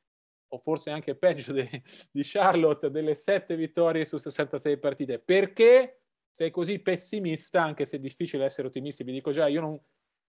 o 0.50 0.58
forse 0.58 0.90
anche 0.90 1.16
peggio 1.16 1.52
de, 1.52 1.68
di 2.12 2.22
Charlotte 2.22 2.92
delle 2.92 3.16
7 3.16 3.56
vittorie 3.56 4.04
su 4.04 4.18
66 4.18 4.78
partite. 4.78 5.18
Perché 5.18 6.02
sei 6.36 6.50
così 6.50 6.80
pessimista, 6.80 7.62
anche 7.62 7.86
se 7.86 7.96
è 7.96 7.98
difficile 7.98 8.44
essere 8.44 8.68
ottimisti, 8.68 9.04
vi 9.04 9.12
dico 9.12 9.30
già, 9.30 9.46
io 9.46 9.62
non 9.62 9.80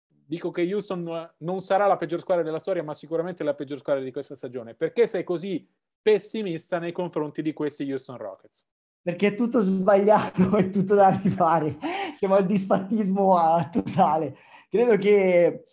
dico 0.08 0.52
che 0.52 0.62
Houston 0.72 1.34
non 1.38 1.62
sarà 1.62 1.88
la 1.88 1.98
peggior 1.98 2.20
squadra 2.20 2.44
della 2.44 2.60
storia, 2.60 2.84
ma 2.84 2.94
sicuramente 2.94 3.44
la 3.44 3.56
peggior 3.56 3.80
squadra 3.80 4.04
di 4.04 4.12
questa 4.12 4.36
stagione. 4.36 4.76
Perché 4.76 5.08
sei 5.08 5.24
così 5.24 5.68
pessimista 6.00 6.78
nei 6.78 6.92
confronti 6.92 7.42
di 7.42 7.54
questi 7.54 7.90
Houston 7.90 8.18
Rockets? 8.18 8.68
Perché 9.02 9.30
è 9.30 9.34
tutto 9.34 9.62
sbagliato, 9.62 10.56
è 10.58 10.70
tutto 10.70 10.94
da 10.94 11.10
rifare. 11.10 11.80
Siamo 12.14 12.36
al 12.36 12.46
disfattismo 12.46 13.36
totale. 13.72 14.38
Credo 14.70 14.98
che 14.98 15.64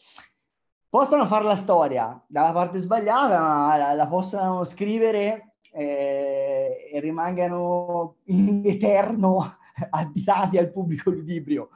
possano 0.89 1.27
fare 1.27 1.45
la 1.45 1.57
storia 1.57 2.25
dalla 2.27 2.53
parte 2.53 2.79
sbagliata, 2.79 3.39
ma 3.39 3.77
la, 3.77 3.93
la 3.93 4.07
possano 4.07 4.65
scrivere 4.65 5.57
eh, 5.75 6.89
e 6.91 7.01
rimangano 7.01 8.17
in 8.29 8.63
eterno 8.65 9.61
additati 9.91 10.59
al 10.59 10.71
pubblico 10.71 11.11
ludibrio 11.11 11.71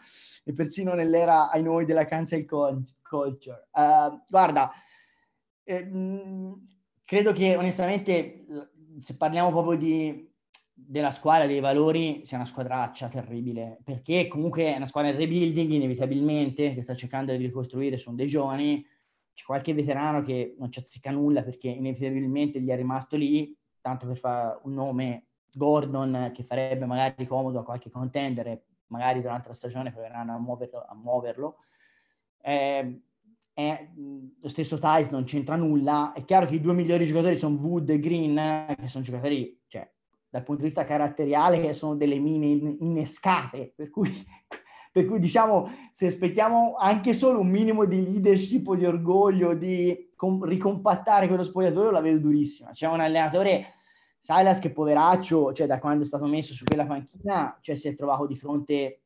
e 0.44 0.52
persino 0.52 0.94
nell'era 0.94 1.50
ai 1.50 1.62
noi 1.62 1.84
della 1.84 2.04
cancel 2.04 2.44
culture. 2.46 3.68
Uh, 3.72 4.20
guarda, 4.28 4.70
eh, 5.64 5.90
credo 7.04 7.32
che 7.32 7.56
onestamente, 7.56 8.46
se 8.98 9.16
parliamo 9.16 9.50
proprio 9.50 9.76
di, 9.76 10.32
della 10.72 11.10
squadra, 11.10 11.46
dei 11.46 11.60
valori, 11.60 12.22
sia 12.24 12.36
una 12.36 12.46
squadraccia 12.46 13.08
terribile, 13.08 13.80
perché 13.82 14.28
comunque 14.28 14.72
è 14.72 14.76
una 14.76 14.86
squadra 14.86 15.10
in 15.10 15.16
rebuilding 15.16 15.72
inevitabilmente, 15.72 16.74
che 16.74 16.82
sta 16.82 16.94
cercando 16.94 17.34
di 17.34 17.44
ricostruire, 17.44 17.96
sono 17.96 18.16
dei 18.16 18.26
giovani, 18.26 18.84
c'è 19.34 19.44
qualche 19.44 19.74
veterano 19.74 20.22
che 20.22 20.54
non 20.58 20.70
ci 20.70 20.78
azzecca 20.78 21.10
nulla 21.10 21.42
perché 21.42 21.68
inevitabilmente 21.68 22.60
gli 22.60 22.68
è 22.68 22.76
rimasto 22.76 23.16
lì, 23.16 23.54
tanto 23.80 24.06
per 24.06 24.16
fare 24.16 24.60
un 24.62 24.72
nome 24.72 25.25
Gordon 25.54 26.30
che 26.34 26.42
farebbe 26.42 26.86
magari 26.86 27.26
comodo 27.26 27.60
a 27.60 27.64
qualche 27.64 27.90
contender, 27.90 28.62
magari 28.88 29.20
durante 29.20 29.48
la 29.48 29.54
stagione 29.54 29.92
proveranno 29.92 30.34
a 30.34 30.38
muoverlo. 30.38 30.84
A 30.86 30.94
muoverlo. 30.94 31.56
Eh, 32.40 33.00
eh, 33.58 33.90
lo 34.40 34.48
stesso 34.48 34.76
Tice 34.78 35.10
non 35.10 35.24
c'entra 35.24 35.56
nulla. 35.56 36.12
È 36.12 36.24
chiaro 36.24 36.46
che 36.46 36.56
i 36.56 36.60
due 36.60 36.74
migliori 36.74 37.06
giocatori 37.06 37.38
sono 37.38 37.56
Wood 37.56 37.88
e 37.88 37.98
Green, 37.98 38.74
che 38.78 38.88
sono 38.88 39.02
giocatori, 39.02 39.62
cioè, 39.66 39.90
dal 40.28 40.42
punto 40.42 40.60
di 40.60 40.66
vista 40.66 40.84
caratteriale, 40.84 41.72
sono 41.72 41.96
delle 41.96 42.18
mine 42.18 42.46
innescate, 42.46 43.72
per 43.74 43.88
cui 43.88 44.10
per 44.96 45.04
cui 45.04 45.18
diciamo, 45.18 45.70
se 45.92 46.06
aspettiamo 46.06 46.76
anche 46.78 47.12
solo 47.12 47.40
un 47.40 47.48
minimo 47.48 47.84
di 47.84 48.02
leadership 48.02 48.66
o 48.68 48.76
di 48.76 48.86
orgoglio, 48.86 49.52
di 49.52 50.10
com- 50.16 50.42
ricompattare 50.42 51.26
quello 51.26 51.42
spogliatoio, 51.42 51.90
la 51.90 52.00
vedo 52.00 52.18
durissima. 52.18 52.70
C'è 52.70 52.88
un 52.88 53.00
allenatore, 53.00 53.74
Silas, 54.26 54.58
che 54.58 54.70
poveraccio, 54.70 55.52
cioè 55.52 55.68
da 55.68 55.78
quando 55.78 56.02
è 56.02 56.06
stato 56.06 56.26
messo 56.26 56.52
su 56.52 56.64
quella 56.64 56.84
panchina, 56.84 57.56
cioè 57.60 57.76
si 57.76 57.86
è 57.86 57.94
trovato 57.94 58.26
di 58.26 58.34
fronte 58.34 59.02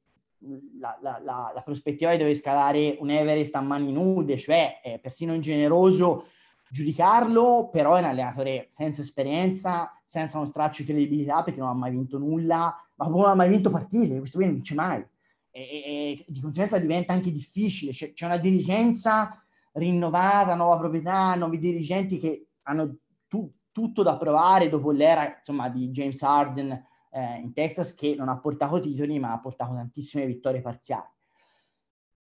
la, 0.79 0.97
la, 1.03 1.21
la, 1.23 1.53
la 1.55 1.61
prospettiva 1.61 2.13
di 2.13 2.17
dover 2.17 2.35
scalare 2.35 2.97
un 3.01 3.11
Everest 3.11 3.55
a 3.55 3.61
mani 3.61 3.93
nude, 3.93 4.39
cioè 4.39 4.81
è 4.81 4.99
persino 4.99 5.35
ingeneroso 5.35 6.29
giudicarlo, 6.71 7.69
però 7.71 7.97
è 7.97 7.99
un 7.99 8.07
allenatore 8.07 8.69
senza 8.71 9.03
esperienza, 9.03 9.93
senza 10.05 10.39
uno 10.39 10.47
straccio 10.47 10.83
di 10.83 10.89
credibilità 10.89 11.43
perché 11.43 11.61
non 11.61 11.69
ha 11.69 11.75
mai 11.75 11.91
vinto 11.91 12.17
nulla, 12.17 12.75
ma 12.95 13.07
non 13.09 13.25
ha 13.25 13.35
mai 13.35 13.51
vinto 13.51 13.69
partite, 13.69 14.17
questo 14.19 14.39
qui 14.39 14.47
non 14.47 14.55
vince 14.55 14.75
mai 14.75 15.05
e, 15.51 15.61
e, 15.61 16.25
di 16.27 16.41
conseguenza 16.41 16.79
diventa 16.79 17.13
anche 17.13 17.31
difficile. 17.31 17.93
C'è, 17.93 18.15
c'è, 18.15 18.25
una 18.25 18.39
dirigenza 18.39 19.43
rinnovata, 19.73 20.55
nuova 20.55 20.79
proprietà, 20.79 21.35
nuovi 21.35 21.59
dirigenti 21.59 22.19
che 22.19 22.47
hanno 22.63 22.97
tu, 23.29 23.51
tutto 23.73 24.03
da 24.03 24.17
provare 24.17 24.69
dopo 24.69 24.91
l'era 24.91 25.37
insomma, 25.39 25.69
di 25.69 25.91
James 25.91 26.23
Harden 26.23 26.71
eh, 27.11 27.37
in 27.37 27.53
Texas 27.53 27.95
che 27.95 28.15
non 28.17 28.29
ha 28.29 28.39
portato 28.39 28.81
titoli 28.81 29.19
ma 29.19 29.33
ha 29.33 29.39
portato 29.39 29.75
tantissime 29.75 30.27
vittorie 30.27 30.61
parziali. 30.61 31.09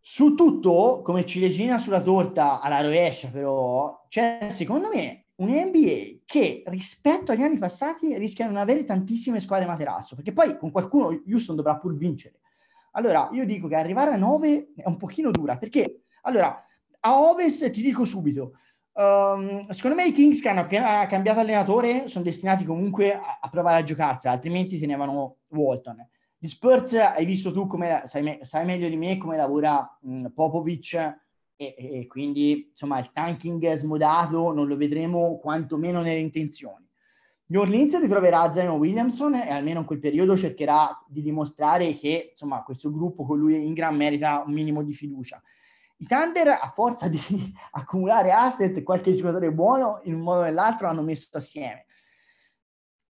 Su 0.02 0.34
tutto, 0.34 1.02
come 1.04 1.26
ciliegina 1.26 1.78
sulla 1.78 2.02
torta 2.02 2.62
alla 2.62 2.82
rovescia, 2.82 3.30
però, 3.30 4.06
c'è 4.08 4.48
secondo 4.50 4.90
me 4.92 5.26
un 5.36 5.50
NBA 5.50 6.22
che 6.26 6.64
rispetto 6.68 7.32
agli 7.32 7.42
anni 7.42 7.58
passati 7.58 8.18
rischia 8.18 8.46
di 8.46 8.54
non 8.54 8.62
avere 8.62 8.84
tantissime 8.84 9.40
squadre 9.40 9.68
materasso, 9.68 10.16
perché 10.16 10.32
poi 10.32 10.58
con 10.58 10.72
qualcuno 10.72 11.22
Houston 11.28 11.56
dovrà 11.56 11.78
pur 11.78 11.96
vincere. 11.96 12.40
Allora, 12.94 13.30
io 13.34 13.46
dico 13.46 13.68
che 13.68 13.76
arrivare 13.76 14.12
a 14.12 14.18
9 14.18 14.74
è 14.76 14.88
un 14.88 14.98
pochino 14.98 15.32
dura, 15.32 15.58
perché 15.58 16.04
allora, 16.24 16.66
a 17.02 17.20
Ovest 17.20 17.70
ti 17.70 17.82
dico 17.82 18.04
subito, 18.04 18.54
um, 19.00 19.70
secondo 19.70 19.96
me 19.96 20.08
i 20.08 20.12
Kings 20.12 20.42
che 20.42 20.50
hanno 20.50 20.62
appena 20.62 21.08
cambiato 21.08 21.40
allenatore 21.40 22.08
sono 22.08 22.24
destinati 22.24 22.66
comunque 22.66 23.14
a, 23.14 23.40
a 23.42 23.50
provare 23.50 23.78
a 23.78 23.84
giocarsi, 23.84 24.28
altrimenti 24.28 24.78
tenevano 24.78 25.38
Walton. 25.48 26.08
Gli 26.38 26.48
Spurs 26.48 26.94
hai 26.94 27.26
visto 27.26 27.52
tu 27.52 27.66
come 27.66 28.04
sai, 28.06 28.22
me, 28.22 28.40
sai 28.44 28.66
meglio 28.66 28.88
di 28.88 28.96
me 28.96 29.18
come 29.18 29.36
lavora 29.36 29.98
mh, 30.02 30.28
Popovic 30.28 30.94
e, 31.56 31.76
e, 31.78 32.08
quindi 32.08 32.70
insomma 32.72 33.00
il 33.00 33.12
tanking 33.12 33.74
smodato 33.74 34.54
non 34.54 34.68
lo 34.68 34.78
vedremo 34.78 35.38
quantomeno 35.40 36.02
nelle 36.02 36.20
intenzioni. 36.20 36.88
New 37.48 37.62
Orleans 37.62 38.00
ritroverà 38.00 38.52
Zion 38.52 38.78
Williamson 38.78 39.34
e 39.34 39.50
almeno 39.50 39.80
in 39.80 39.86
quel 39.86 40.00
periodo 40.00 40.38
cercherà 40.38 41.04
di 41.08 41.22
dimostrare 41.24 41.94
che 41.94 42.30
insomma, 42.30 42.62
questo 42.62 42.92
gruppo 42.92 43.26
con 43.26 43.40
lui 43.40 43.66
in 43.66 43.74
gran 43.74 43.96
merita 43.96 44.44
un 44.46 44.54
minimo 44.54 44.84
di 44.84 44.94
fiducia. 44.94 45.42
I 46.02 46.06
Thunder, 46.06 46.48
a 46.48 46.72
forza 46.74 47.08
di 47.08 47.20
accumulare 47.72 48.32
asset 48.32 48.84
qualche 48.84 49.14
giocatore 49.14 49.52
buono, 49.52 50.00
in 50.04 50.14
un 50.14 50.22
modo 50.22 50.42
o 50.42 50.44
nell'altro 50.44 50.88
hanno 50.88 51.02
messo 51.02 51.30
assieme. 51.34 51.86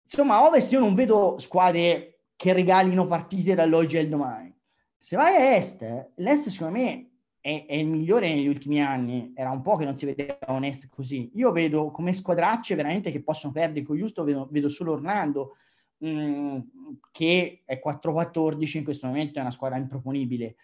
Insomma, 0.03 0.37
a 0.37 0.47
Ovest 0.47 0.73
io 0.73 0.81
non 0.81 0.95
vedo 0.95 1.39
squadre 1.39 2.21
che 2.37 2.53
regalino 2.53 3.07
partite 3.07 3.55
dall'oggi 3.55 3.99
al 3.99 4.09
domani. 4.09 4.55
Se 4.97 5.15
vai 5.15 5.35
a 5.37 5.57
Est, 5.57 6.13
l'Est 6.17 6.49
secondo 6.49 6.79
me 6.79 7.11
è, 7.41 7.67
è, 7.67 7.75
il 7.75 7.87
migliore 7.87 8.29
negli 8.29 8.49
ultimi 8.49 8.83
anni. 8.83 9.33
Era 9.37 9.51
un 9.51 9.61
po' 9.61 9.77
che 9.77 9.85
non 9.85 9.97
si 9.97 10.07
vedeva 10.07 10.39
un 10.49 10.65
Est 10.65 10.89
così. 10.89 11.31
Io 11.35 11.53
vedo 11.53 11.91
come 11.91 12.15
squadracce 12.15 12.75
veramente 12.75 13.11
che 13.11 13.23
possono 13.23 13.53
perdere 13.53 13.85
con 13.85 13.97
Justo, 13.97 14.25
vedo, 14.25 14.49
vedo 14.51 14.71
solo 14.71 14.93
Orlando, 14.93 15.57
mh, 15.99 16.09
mm, 16.09 16.59
che 17.13 17.63
è 17.67 17.79
4-14 17.85 18.79
in 18.79 18.85
questo 18.85 19.07
momento, 19.07 19.39
è 19.39 19.43
una 19.43 19.51
squadra 19.51 19.77
improponibile. 19.77 20.57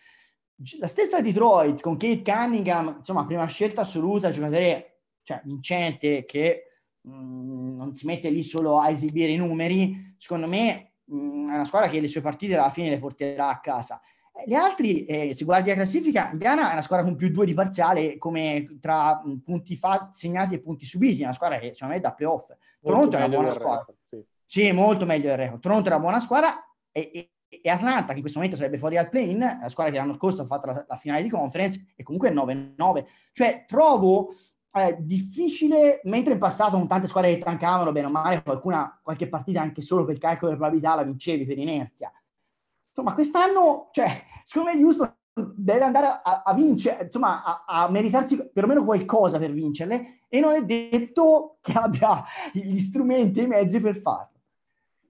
La 0.78 0.86
stessa 0.86 1.20
Detroit 1.20 1.80
con 1.82 1.96
Kate 1.98 2.22
Cunningham, 2.22 2.96
insomma, 2.98 3.26
prima 3.26 3.44
scelta 3.46 3.82
assoluta, 3.82 4.30
giocatore 4.30 5.00
cioè, 5.22 5.40
vincente 5.44 6.24
che 6.24 6.62
mh, 7.02 7.10
mm, 7.10 7.76
non 7.76 7.94
si 7.94 8.06
mette 8.06 8.30
lì 8.30 8.42
solo 8.42 8.78
a 8.78 8.88
esibire 8.88 9.32
i 9.32 9.36
numeri, 9.36 10.14
secondo 10.16 10.46
me 10.46 10.92
mh, 11.04 11.16
mm, 11.16 11.50
è 11.50 11.54
una 11.54 11.64
squadra 11.64 11.88
che 11.88 12.00
le 12.00 12.08
sue 12.08 12.22
partite 12.22 12.56
alla 12.56 12.70
fine 12.70 12.90
le 12.90 12.98
porterà 12.98 13.48
a 13.48 13.60
casa. 13.60 14.00
Gli 14.44 14.54
altri, 14.54 15.06
eh, 15.06 15.34
se 15.34 15.44
guardi 15.44 15.70
la 15.70 15.76
classifica, 15.76 16.30
Indiana 16.30 16.68
è 16.68 16.72
una 16.72 16.82
squadra 16.82 17.06
con 17.06 17.16
più 17.16 17.30
due 17.30 17.46
di 17.46 17.54
parziale 17.54 18.18
come 18.18 18.78
tra 18.80 19.22
punti 19.42 19.76
fa- 19.76 20.10
segnati 20.12 20.54
e 20.54 20.60
punti 20.60 20.84
subiti, 20.84 21.20
è 21.20 21.24
una 21.24 21.32
squadra 21.32 21.58
che 21.58 21.72
secondo 21.72 21.94
me 21.94 22.00
è 22.00 22.02
da 22.02 22.12
playoff. 22.12 22.54
Toronto 22.80 23.16
è 23.16 23.24
una 23.24 23.28
buona 23.28 23.52
squadra. 23.54 23.78
Record, 23.78 23.98
sì. 24.02 24.24
sì. 24.44 24.72
molto 24.72 25.06
meglio 25.06 25.28
del 25.28 25.38
record. 25.38 25.60
Toronto 25.60 25.88
è 25.88 25.92
una 25.92 26.00
buona 26.00 26.20
squadra 26.20 26.54
e, 26.92 27.10
e, 27.14 27.30
e, 27.48 27.68
Atlanta, 27.68 28.08
che 28.08 28.14
in 28.14 28.20
questo 28.20 28.38
momento 28.38 28.58
sarebbe 28.58 28.78
fuori 28.78 28.96
al 28.96 29.08
play-in, 29.08 29.40
è 29.40 29.58
la 29.62 29.68
squadra 29.68 29.92
che 29.92 29.98
l'anno 29.98 30.14
scorso 30.14 30.42
ha 30.42 30.46
fatto 30.46 30.66
la, 30.66 30.84
la 30.86 30.96
finale 30.96 31.22
di 31.22 31.28
conference 31.28 31.92
e 31.94 32.02
comunque 32.02 32.30
è 32.30 32.32
9-9. 32.32 33.04
Cioè 33.32 33.64
trovo 33.66 34.30
eh, 34.72 34.96
difficile, 35.00 36.00
mentre 36.04 36.34
in 36.34 36.38
passato 36.38 36.76
con 36.76 36.86
tante 36.86 37.06
squadre 37.06 37.34
che 37.34 37.44
tancavano, 37.44 37.92
bene 37.92 38.06
o 38.06 38.10
male, 38.10 38.42
qualcuna, 38.42 38.98
qualche 39.02 39.28
partita 39.28 39.60
anche 39.60 39.82
solo 39.82 40.04
per 40.04 40.18
calcolo 40.18 40.50
di 40.50 40.56
probabilità 40.56 40.94
la 40.94 41.02
vincevi 41.02 41.44
per 41.44 41.58
inerzia 41.58 42.12
insomma, 42.96 43.12
quest'anno, 43.12 43.88
cioè, 43.92 44.24
secondo 44.42 44.72
me 44.72 44.82
Houston 44.82 45.14
deve 45.54 45.84
andare 45.84 46.06
a, 46.06 46.42
a 46.42 46.54
vincere, 46.54 47.04
insomma, 47.04 47.44
a, 47.44 47.64
a, 47.66 47.90
meritarsi 47.90 48.50
perlomeno 48.50 48.84
qualcosa 48.84 49.38
per 49.38 49.52
vincerle 49.52 50.20
e 50.28 50.40
non 50.40 50.54
è 50.54 50.64
detto 50.64 51.58
che 51.60 51.72
abbia 51.72 52.24
gli 52.52 52.78
strumenti 52.78 53.40
e 53.40 53.42
i 53.42 53.46
mezzi 53.46 53.78
per 53.80 53.96
farlo. 53.96 54.35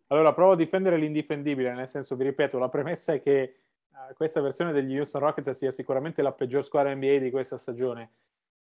Allora, 0.09 0.33
provo 0.33 0.53
a 0.53 0.57
difendere 0.57 0.97
l'indifendibile, 0.97 1.73
nel 1.73 1.89
senso, 1.89 2.15
vi 2.15 2.25
ripeto, 2.25 2.59
la 2.59 2.69
premessa 2.69 3.13
è 3.13 3.21
che 3.21 3.57
uh, 3.89 4.15
questa 4.15 4.41
versione 4.41 4.73
degli 4.73 4.97
Houston 4.97 5.21
Rockets 5.21 5.51
sia 5.51 5.73
sicuramente 5.73 6.23
la 6.23 6.33
peggior 6.33 6.65
squadra 6.65 6.95
NBA 6.95 7.19
di 7.19 7.31
questa 7.31 7.59
stagione. 7.59 8.11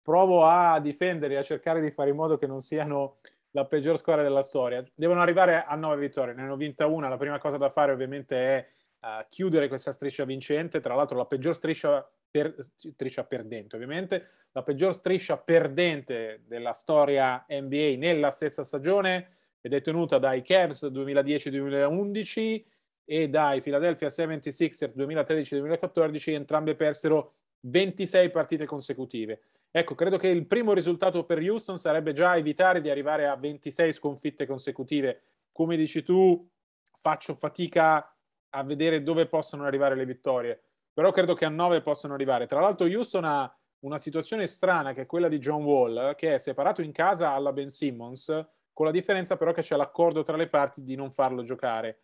Provo 0.01 0.47
a 0.47 0.81
difendere 0.81 1.35
e 1.35 1.37
a 1.39 1.43
cercare 1.43 1.83
di 1.83 1.91
fare 1.91 2.11
in 2.11 2.17
modo 2.17 2.39
che 2.39 2.47
non 2.47 2.61
siano 2.61 3.17
la 3.51 3.67
peggior 3.67 3.99
squadra 3.99 4.23
della 4.23 4.43
storia. 4.43 4.83
Devono 4.95 5.21
arrivare 5.21 5.65
a 5.65 5.75
nove 5.75 5.97
vittorie, 5.99 6.33
ne 6.33 6.43
hanno 6.43 6.57
vinta 6.57 6.87
una, 6.87 7.09
la 7.09 7.19
prima 7.19 7.39
cosa 7.39 7.59
da 7.59 7.69
fare 7.69 7.93
ovviamente 7.93 8.37
è 8.37 8.69
uh, 9.01 9.27
chiudere 9.29 9.69
questa 9.69 9.93
striscia 9.93 10.25
vincente, 10.25 10.81
tra 10.81 10.95
l'altro 10.95 11.19
la 11.19 11.27
peggior 11.27 11.55
striscia, 11.55 12.09
per, 12.31 12.55
striscia 12.75 13.25
perdente 13.25 13.77
ovviamente, 13.77 14.29
la 14.53 14.63
peggior 14.63 14.95
striscia 14.95 15.37
perdente 15.37 16.43
della 16.47 16.73
storia 16.73 17.45
NBA 17.49 17.97
nella 17.99 18.31
stessa 18.31 18.65
stagione 18.65 19.29
ed 19.65 19.73
è 19.73 19.81
tenuta 19.81 20.19
dai 20.19 20.43
Cavs 20.43 20.85
2010-2011 20.93 22.65
e 23.07 23.29
dai 23.31 23.63
Philadelphia 23.63 24.09
76ers 24.09 24.93
2013-2014, 24.95 26.33
entrambe 26.33 26.75
persero 26.75 27.33
26 27.61 28.31
partite 28.31 28.67
consecutive. 28.67 29.41
Ecco, 29.71 29.95
credo 29.95 30.19
che 30.19 30.29
il 30.29 30.47
primo 30.47 30.75
risultato 30.75 31.25
per 31.25 31.39
Houston 31.39 31.79
sarebbe 31.79 32.13
già 32.13 32.37
evitare 32.37 32.83
di 32.83 32.91
arrivare 32.91 33.27
a 33.27 33.37
26 33.37 33.93
sconfitte 33.95 34.45
consecutive. 34.45 35.23
Come 35.51 35.77
dici 35.77 36.03
tu, 36.03 36.47
faccio 36.93 37.33
fatica 37.33 38.15
a 38.51 38.63
vedere 38.65 39.03
dove 39.03 39.27
possono 39.27 39.65
arrivare 39.65 39.95
le 39.95 40.05
vittorie, 40.05 40.61
però 40.93 41.11
credo 41.11 41.33
che 41.33 41.47
a 41.47 41.49
9 41.49 41.81
possano 41.81 42.13
arrivare. 42.13 42.45
Tra 42.45 42.61
l'altro 42.61 42.87
Houston 42.87 43.25
ha 43.25 43.51
una 43.81 43.97
situazione 43.97 44.47
strana 44.47 44.93
che 44.93 45.03
è 45.03 45.07
quella 45.07 45.29
di 45.29 45.39
John 45.39 45.65
Wall, 45.65 46.15
che 46.17 46.35
è 46.35 46.39
separato 46.39 46.83
in 46.83 46.93
casa 46.93 47.33
alla 47.33 47.53
Ben 47.53 47.71
Simmons, 47.71 48.47
con 48.75 48.85
la 48.85 48.93
differenza 48.93 49.37
però 49.37 49.53
che 49.53 49.63
c'è 49.63 49.77
l'accordo 49.77 50.23
tra 50.23 50.37
le 50.37 50.49
parti 50.49 50.83
di 50.83 50.97
non 50.97 51.11
farlo 51.11 51.43
giocare. 51.43 52.01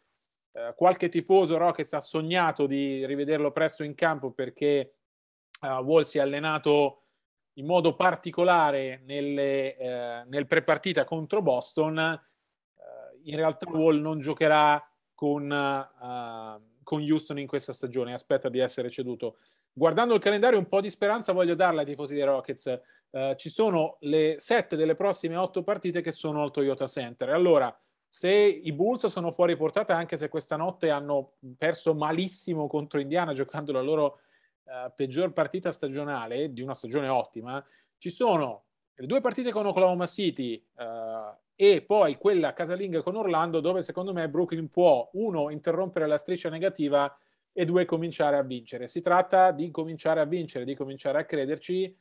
Eh, 0.53 0.73
qualche 0.77 1.09
tifoso 1.09 1.59
Rockets 1.59 1.93
ha 1.93 2.01
sognato 2.01 2.67
di 2.67 3.05
rivederlo 3.05 3.53
presto 3.53 3.85
in 3.85 3.95
campo 3.95 4.33
perché 4.33 4.95
uh, 5.61 5.67
Wall 5.67 6.03
si 6.03 6.19
è 6.19 6.21
allenato 6.21 7.03
in 7.55 7.67
modo 7.67 7.95
particolare 7.95 9.03
nelle, 9.05 9.77
eh, 9.77 10.25
nel 10.27 10.47
prepartita 10.47 11.05
contro 11.05 11.43
Boston. 11.43 11.99
Uh, 11.99 13.29
in 13.29 13.37
realtà 13.37 13.69
Wall 13.69 14.01
non 14.01 14.19
giocherà 14.19 14.83
con, 15.15 15.51
uh, 15.51 16.80
con 16.91 17.09
Houston 17.09 17.39
in 17.39 17.47
questa 17.47 17.73
stagione, 17.73 18.13
aspetta 18.13 18.49
di 18.49 18.59
essere 18.59 18.91
ceduto. 18.91 19.37
Guardando 19.73 20.13
il 20.13 20.21
calendario, 20.21 20.59
un 20.59 20.67
po' 20.67 20.81
di 20.81 20.91
speranza 20.91 21.33
voglio 21.33 21.55
darle 21.55 21.83
ai 21.83 21.87
tifosi 21.87 22.15
dei 22.15 22.25
Rockets. 22.25 22.81
Uh, 23.11 23.37
ci 23.37 23.49
sono 23.49 23.99
le 24.01 24.35
sette 24.39 24.75
delle 24.75 24.97
prossime 24.97 25.37
otto 25.37 25.63
partite 25.63 26.01
che 26.01 26.11
sono 26.11 26.43
al 26.43 26.51
Toyota 26.51 26.89
Center. 26.89 27.31
Allora, 27.31 27.73
se 28.09 28.29
i 28.29 28.73
Bulls 28.73 29.07
sono 29.07 29.31
fuori 29.31 29.57
portata, 29.57 29.95
anche 29.95 30.17
se 30.17 30.29
questa 30.29 30.57
notte 30.57 30.91
hanno 30.91 31.35
perso 31.57 31.95
malissimo 31.95 32.67
contro 32.67 32.99
Indiana 32.99 33.35
giocando 33.35 33.71
la 33.71 33.83
loro 33.83 34.19
uh, 34.65 34.93
peggior 34.93 35.33
partita 35.33 35.71
stagionale 35.71 36.53
di 36.53 36.61
una 36.61 36.75
stagione 36.75 37.07
ottima, 37.07 37.65
ci 37.99 38.11
sono 38.11 38.65
le 38.95 39.07
due 39.07 39.21
partite 39.21 39.53
con 39.53 39.65
Oklahoma 39.65 40.07
City 40.07 40.61
uh, 40.75 41.39
e 41.63 41.83
poi 41.83 42.17
quella 42.17 42.55
casalinga 42.55 43.03
con 43.03 43.17
Orlando 43.17 43.61
dove 43.61 43.83
secondo 43.83 44.15
me 44.15 44.31
Brooklyn 44.31 44.71
può 44.71 45.11
uno 45.13 45.51
interrompere 45.51 46.07
la 46.07 46.17
striscia 46.17 46.49
negativa 46.49 47.15
e 47.53 47.67
due 47.67 47.85
cominciare 47.85 48.39
a 48.39 48.43
vincere. 48.43 48.89
Si 48.89 49.03
tratta 49.03 49.51
di 49.51 49.71
cominciare 49.71 50.21
a 50.21 50.25
vincere, 50.25 50.65
di 50.65 50.75
cominciare 50.75 51.19
a 51.19 51.27
crederci. 51.27 51.85
Eh, 51.85 51.97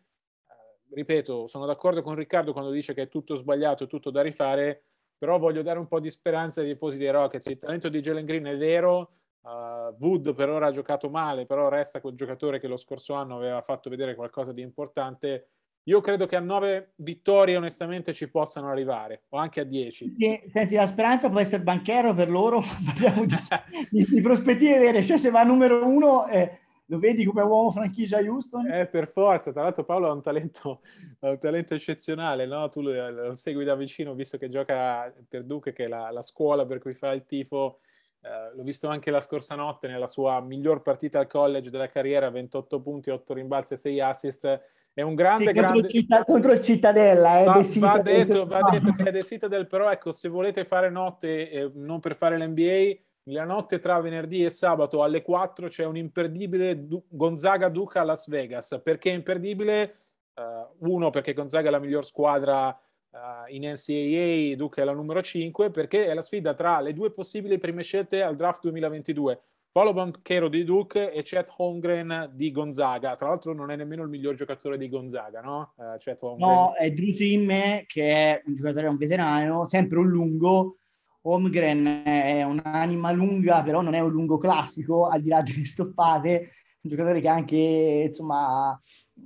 ripeto, 0.94 1.48
sono 1.48 1.66
d'accordo 1.66 2.02
con 2.02 2.16
Riccardo 2.16 2.54
quando 2.54 2.72
dice 2.72 2.94
che 2.94 3.02
è 3.02 3.08
tutto 3.10 3.36
sbagliato, 3.36 3.84
è 3.84 3.88
tutto 3.88 4.12
da 4.12 4.22
rifare, 4.22 4.84
però 5.18 5.38
voglio 5.38 5.62
dare 5.62 5.78
un 5.78 5.88
po' 5.88 6.00
di 6.00 6.10
speranza 6.10 6.62
ai 6.62 6.68
tifosi 6.68 6.98
dei 6.98 7.12
Rockets. 7.12 7.48
Il 7.48 7.58
talento 7.58 7.90
di 7.90 8.00
Jalen 8.00 8.24
Green 8.24 8.46
è 8.46 8.56
vero, 8.56 9.12
uh, 9.42 9.94
Wood 10.00 10.36
per 10.36 10.48
ora 10.48 10.68
ha 10.68 10.72
giocato 10.72 11.10
male, 11.10 11.46
però 11.46 11.68
resta 11.68 12.00
quel 12.00 12.16
giocatore 12.16 12.62
che 12.62 12.68
lo 12.70 12.78
scorso 12.78 13.14
anno 13.14 13.36
aveva 13.36 13.62
fatto 13.62 13.90
vedere 13.90 14.16
qualcosa 14.16 14.54
di 14.54 14.62
importante 14.62 15.50
io 15.90 16.02
credo 16.02 16.28
che 16.28 16.36
a 16.36 16.40
nove 16.40 16.92
vittorie 16.98 17.58
onestamente 17.58 18.14
ci 18.14 18.30
possano 18.30 18.70
arrivare, 18.70 19.24
o 19.30 19.38
anche 19.38 19.62
a 19.62 19.64
dieci. 19.64 20.16
Senti, 20.52 20.76
la 20.76 20.86
speranza 20.86 21.32
può 21.32 21.40
essere 21.40 21.64
banchero 21.64 22.14
per 22.14 22.30
loro, 22.30 22.62
di, 23.90 24.06
di, 24.06 24.22
prospettive 24.22 24.78
vere, 24.78 25.04
cioè 25.04 25.18
se 25.18 25.32
va 25.32 25.42
numero 25.42 25.88
uno 25.88 26.28
eh, 26.28 26.60
lo 26.86 27.00
vedi 27.00 27.26
come 27.26 27.42
uomo 27.42 27.72
franchigia 27.72 28.20
Houston? 28.20 28.68
Eh, 28.68 28.86
per 28.86 29.08
forza, 29.08 29.52
tra 29.52 29.64
l'altro 29.64 29.84
Paolo 29.84 30.10
ha 30.10 30.14
un 30.14 30.22
talento, 30.22 30.82
ha 31.22 31.32
un 31.32 31.40
talento 31.40 31.74
eccezionale, 31.74 32.46
no? 32.46 32.70
tu 32.70 32.82
lo, 32.82 33.10
lo, 33.10 33.34
segui 33.34 33.64
da 33.64 33.76
vicino 33.76 34.14
visto 34.14 34.38
che 34.38 34.48
gioca 34.48 35.12
per 35.28 35.44
Duke, 35.44 35.74
che 35.74 35.86
è 35.86 35.88
la, 35.88 36.12
la 36.12 36.22
scuola 36.22 36.68
per 36.68 36.78
cui 36.78 36.94
fa 36.94 37.12
il 37.12 37.26
tifo. 37.26 37.80
Uh, 38.22 38.54
l'ho 38.58 38.64
visto 38.64 38.90
anche 38.90 39.12
la 39.12 39.22
scorsa 39.22 39.56
notte 39.56 39.88
nella 39.88 40.06
sua 40.06 40.42
miglior 40.42 40.82
partita 40.82 41.20
al 41.20 41.28
college 41.28 41.70
della 41.70 41.88
carriera, 41.88 42.30
28 42.30 42.82
punti, 42.82 43.10
8 43.12 43.34
rimbalzi 43.34 43.76
e 43.76 43.78
6 43.78 44.02
assist 44.02 44.62
è 44.94 45.02
un 45.02 45.16
grande, 45.16 45.46
sì, 45.46 45.54
contro, 45.54 45.62
grande... 45.62 45.88
Città, 45.88 46.24
contro 46.26 46.60
Cittadella. 46.60 47.40
Eh, 47.40 47.46
va, 47.46 47.64
va, 47.80 48.00
detto, 48.00 48.46
va 48.46 48.70
detto 48.70 48.94
che 48.94 49.04
è 49.04 49.12
The 49.12 49.24
Citadel, 49.24 49.68
però 49.68 49.90
ecco, 49.90 50.12
se 50.12 50.28
volete 50.28 50.66
fare 50.66 50.90
notte, 50.90 51.50
eh, 51.50 51.72
non 51.76 52.00
per 52.00 52.16
fare 52.16 52.38
l'NBA, 52.38 52.98
la 53.32 53.46
notte 53.46 53.80
tra 53.80 54.00
venerdì 54.00 54.44
e 54.44 54.50
sabato 54.50 55.04
alle 55.04 55.22
4 55.22 55.68
c'è 55.68 55.86
un 55.86 55.98
imperdibile 55.98 56.88
du- 56.88 57.04
Gonzaga-Duca 57.08 58.02
a 58.02 58.04
Las 58.04 58.28
Vegas. 58.28 58.80
Perché 58.84 59.10
imperdibile? 59.10 59.96
Uh, 60.34 60.92
uno, 60.94 61.10
perché 61.10 61.34
Gonzaga 61.34 61.68
è 61.68 61.72
la 61.72 61.80
miglior 61.80 62.06
squadra 62.06 62.68
uh, 62.70 63.18
in 63.48 63.64
NCAA, 63.64 64.56
Duca 64.56 64.82
è 64.82 64.86
la 64.86 64.94
numero 64.94 65.22
5, 65.22 65.70
perché 65.70 66.08
è 66.08 66.14
la 66.14 66.22
sfida 66.22 66.54
tra 66.54 66.80
le 66.80 66.94
due 66.94 67.12
possibili 67.12 67.58
prime 67.58 67.84
scelte 67.84 68.22
al 68.22 68.36
draft 68.36 68.62
2022. 68.62 69.42
Paolo 69.72 69.94
Banchero 69.94 70.50
di 70.50 70.64
Duke 70.64 71.12
e 71.12 71.22
Chet 71.22 71.54
Holmgren 71.58 72.32
di 72.34 72.52
Gonzaga. 72.52 73.16
Tra 73.16 73.28
l'altro 73.28 73.54
non 73.54 73.70
è 73.70 73.76
nemmeno 73.76 74.02
il 74.04 74.10
miglior 74.10 74.34
giocatore 74.34 74.78
di 74.78 74.90
Gonzaga, 74.90 75.42
no? 75.42 75.74
Uh, 75.76 75.98
Chet. 75.98 76.22
No, 76.38 76.74
è 76.76 76.92
Drew 76.92 77.14
Timme 77.14 77.84
che 77.88 78.10
è 78.10 78.42
un 78.46 78.56
giocatore, 78.56 78.88
un 78.88 78.98
veterano, 78.98 79.68
sempre 79.68 80.00
un 80.00 80.08
lungo. 80.08 80.78
Holmgren 81.22 82.02
è 82.04 82.44
un'anima 82.44 83.12
lunga, 83.12 83.62
però 83.62 83.82
non 83.82 83.94
è 83.94 84.00
un 84.00 84.10
lungo 84.10 84.38
classico, 84.38 85.08
al 85.08 85.22
di 85.22 85.30
là 85.30 85.42
delle 85.42 85.66
stoppate. 85.66 86.52
Un 86.82 86.90
giocatore 86.90 87.20
che 87.20 87.28
ha 87.28 87.34
anche, 87.34 88.04
insomma, 88.08 88.80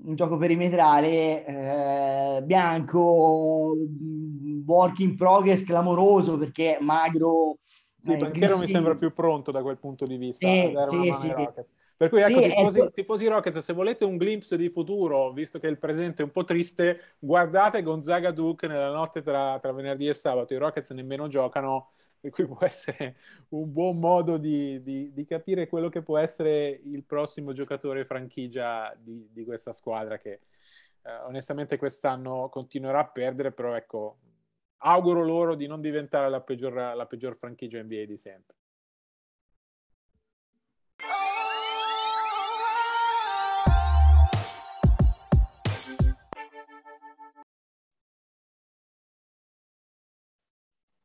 un 0.06 0.16
gioco 0.16 0.38
perimetrale 0.38 1.46
eh, 1.46 2.42
bianco, 2.44 3.76
work 4.66 5.00
in 5.00 5.16
progress 5.16 5.64
clamoroso 5.64 6.38
perché 6.38 6.80
magro, 6.82 7.60
sì, 8.04 8.16
Banchero 8.16 8.58
mi 8.58 8.68
sembra 8.68 8.96
più 8.96 9.12
pronto 9.14 9.50
da 9.52 9.62
quel 9.62 9.78
punto 9.78 10.06
di 10.06 10.18
vista 10.18 10.46
sì, 10.46 10.76
sì. 11.20 11.34
Per 11.96 12.10
cui 12.10 12.20
ecco, 12.20 12.42
tifosi, 12.42 12.80
ecco. 12.80 12.92
tifosi 12.92 13.28
Rockets, 13.28 13.60
se 13.60 13.72
volete 13.72 14.04
un 14.04 14.18
glimpse 14.18 14.58
di 14.58 14.70
futuro, 14.70 15.32
visto 15.32 15.58
che 15.58 15.68
il 15.68 15.78
presente 15.78 16.22
è 16.22 16.26
un 16.26 16.32
po' 16.32 16.44
triste, 16.44 17.16
guardate 17.20 17.82
Gonzaga 17.82 18.32
Duke 18.32 18.68
nella 18.68 18.92
notte 18.92 19.22
tra, 19.22 19.58
tra 19.60 19.72
venerdì 19.72 20.10
e 20.10 20.14
sabato. 20.14 20.54
I 20.54 20.58
Rockets 20.58 20.90
nemmeno 20.90 21.28
giocano, 21.28 21.92
per 22.20 22.32
cui 22.32 22.46
può 22.46 22.58
essere 22.62 23.16
un 23.50 23.72
buon 23.72 24.00
modo 24.00 24.38
di, 24.38 24.82
di, 24.84 25.14
di 25.14 25.26
capire 25.26 25.70
quello 25.70 25.88
che 25.88 26.02
può 26.02 26.18
essere 26.18 26.82
il 26.84 27.04
prossimo 27.06 27.54
giocatore 27.54 28.04
franchigia 28.04 28.94
di, 29.00 29.30
di 29.32 29.46
questa 29.46 29.72
squadra 29.72 30.18
che 30.18 30.42
eh, 31.04 31.16
onestamente 31.28 31.78
quest'anno 31.78 32.50
continuerà 32.50 33.00
a 33.00 33.08
perdere, 33.08 33.52
però 33.52 33.76
ecco, 33.76 34.18
auguro 34.86 35.24
loro 35.24 35.56
di 35.56 35.66
non 35.66 35.80
diventare 35.80 36.30
la 36.30 36.42
peggior, 36.42 36.74
la 36.74 37.06
peggior 37.06 37.36
franchigia 37.36 37.82
NBA 37.82 38.06
di 38.06 38.18
sempre. 38.18 38.56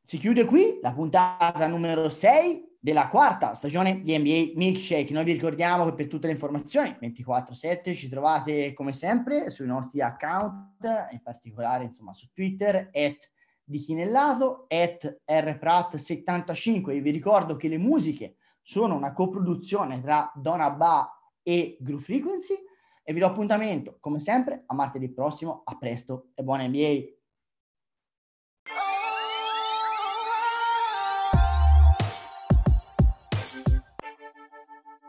Si 0.03 0.17
chiude 0.17 0.43
qui 0.43 0.79
la 0.81 0.91
puntata 0.91 1.67
numero 1.67 2.09
6 2.09 2.77
della 2.79 3.07
quarta 3.07 3.53
stagione 3.53 4.01
di 4.01 4.17
NBA 4.17 4.53
Milkshake. 4.55 5.13
Noi 5.13 5.23
vi 5.23 5.33
ricordiamo 5.33 5.85
che 5.85 5.93
per 5.93 6.07
tutte 6.07 6.25
le 6.25 6.33
informazioni 6.33 6.97
24/7 6.99 7.93
ci 7.93 8.09
trovate 8.09 8.73
come 8.73 8.91
sempre 8.91 9.51
sui 9.51 9.67
nostri 9.67 10.01
account, 10.01 10.83
in 11.11 11.21
particolare 11.21 11.83
insomma 11.83 12.13
su 12.15 12.27
Twitter, 12.33 12.89
at 12.91 13.29
di 13.69 13.77
Chinellato, 13.77 14.65
at 14.67 15.21
rprat75. 15.29 16.89
E 16.89 17.01
vi 17.01 17.11
ricordo 17.11 17.55
che 17.55 17.67
le 17.67 17.77
musiche 17.77 18.37
sono 18.61 18.95
una 18.95 19.13
coproduzione 19.13 20.01
tra 20.01 20.31
Donna 20.35 20.71
Ba 20.71 21.07
e 21.43 21.77
Groove 21.79 22.03
Frequency. 22.03 22.55
E 23.03 23.13
vi 23.13 23.19
do 23.19 23.27
appuntamento, 23.27 23.97
come 23.99 24.19
sempre, 24.19 24.63
a 24.65 24.73
martedì 24.73 25.11
prossimo. 25.11 25.61
A 25.65 25.77
presto 25.77 26.29
e 26.33 26.43
buona 26.43 26.67
NBA! 26.67 27.18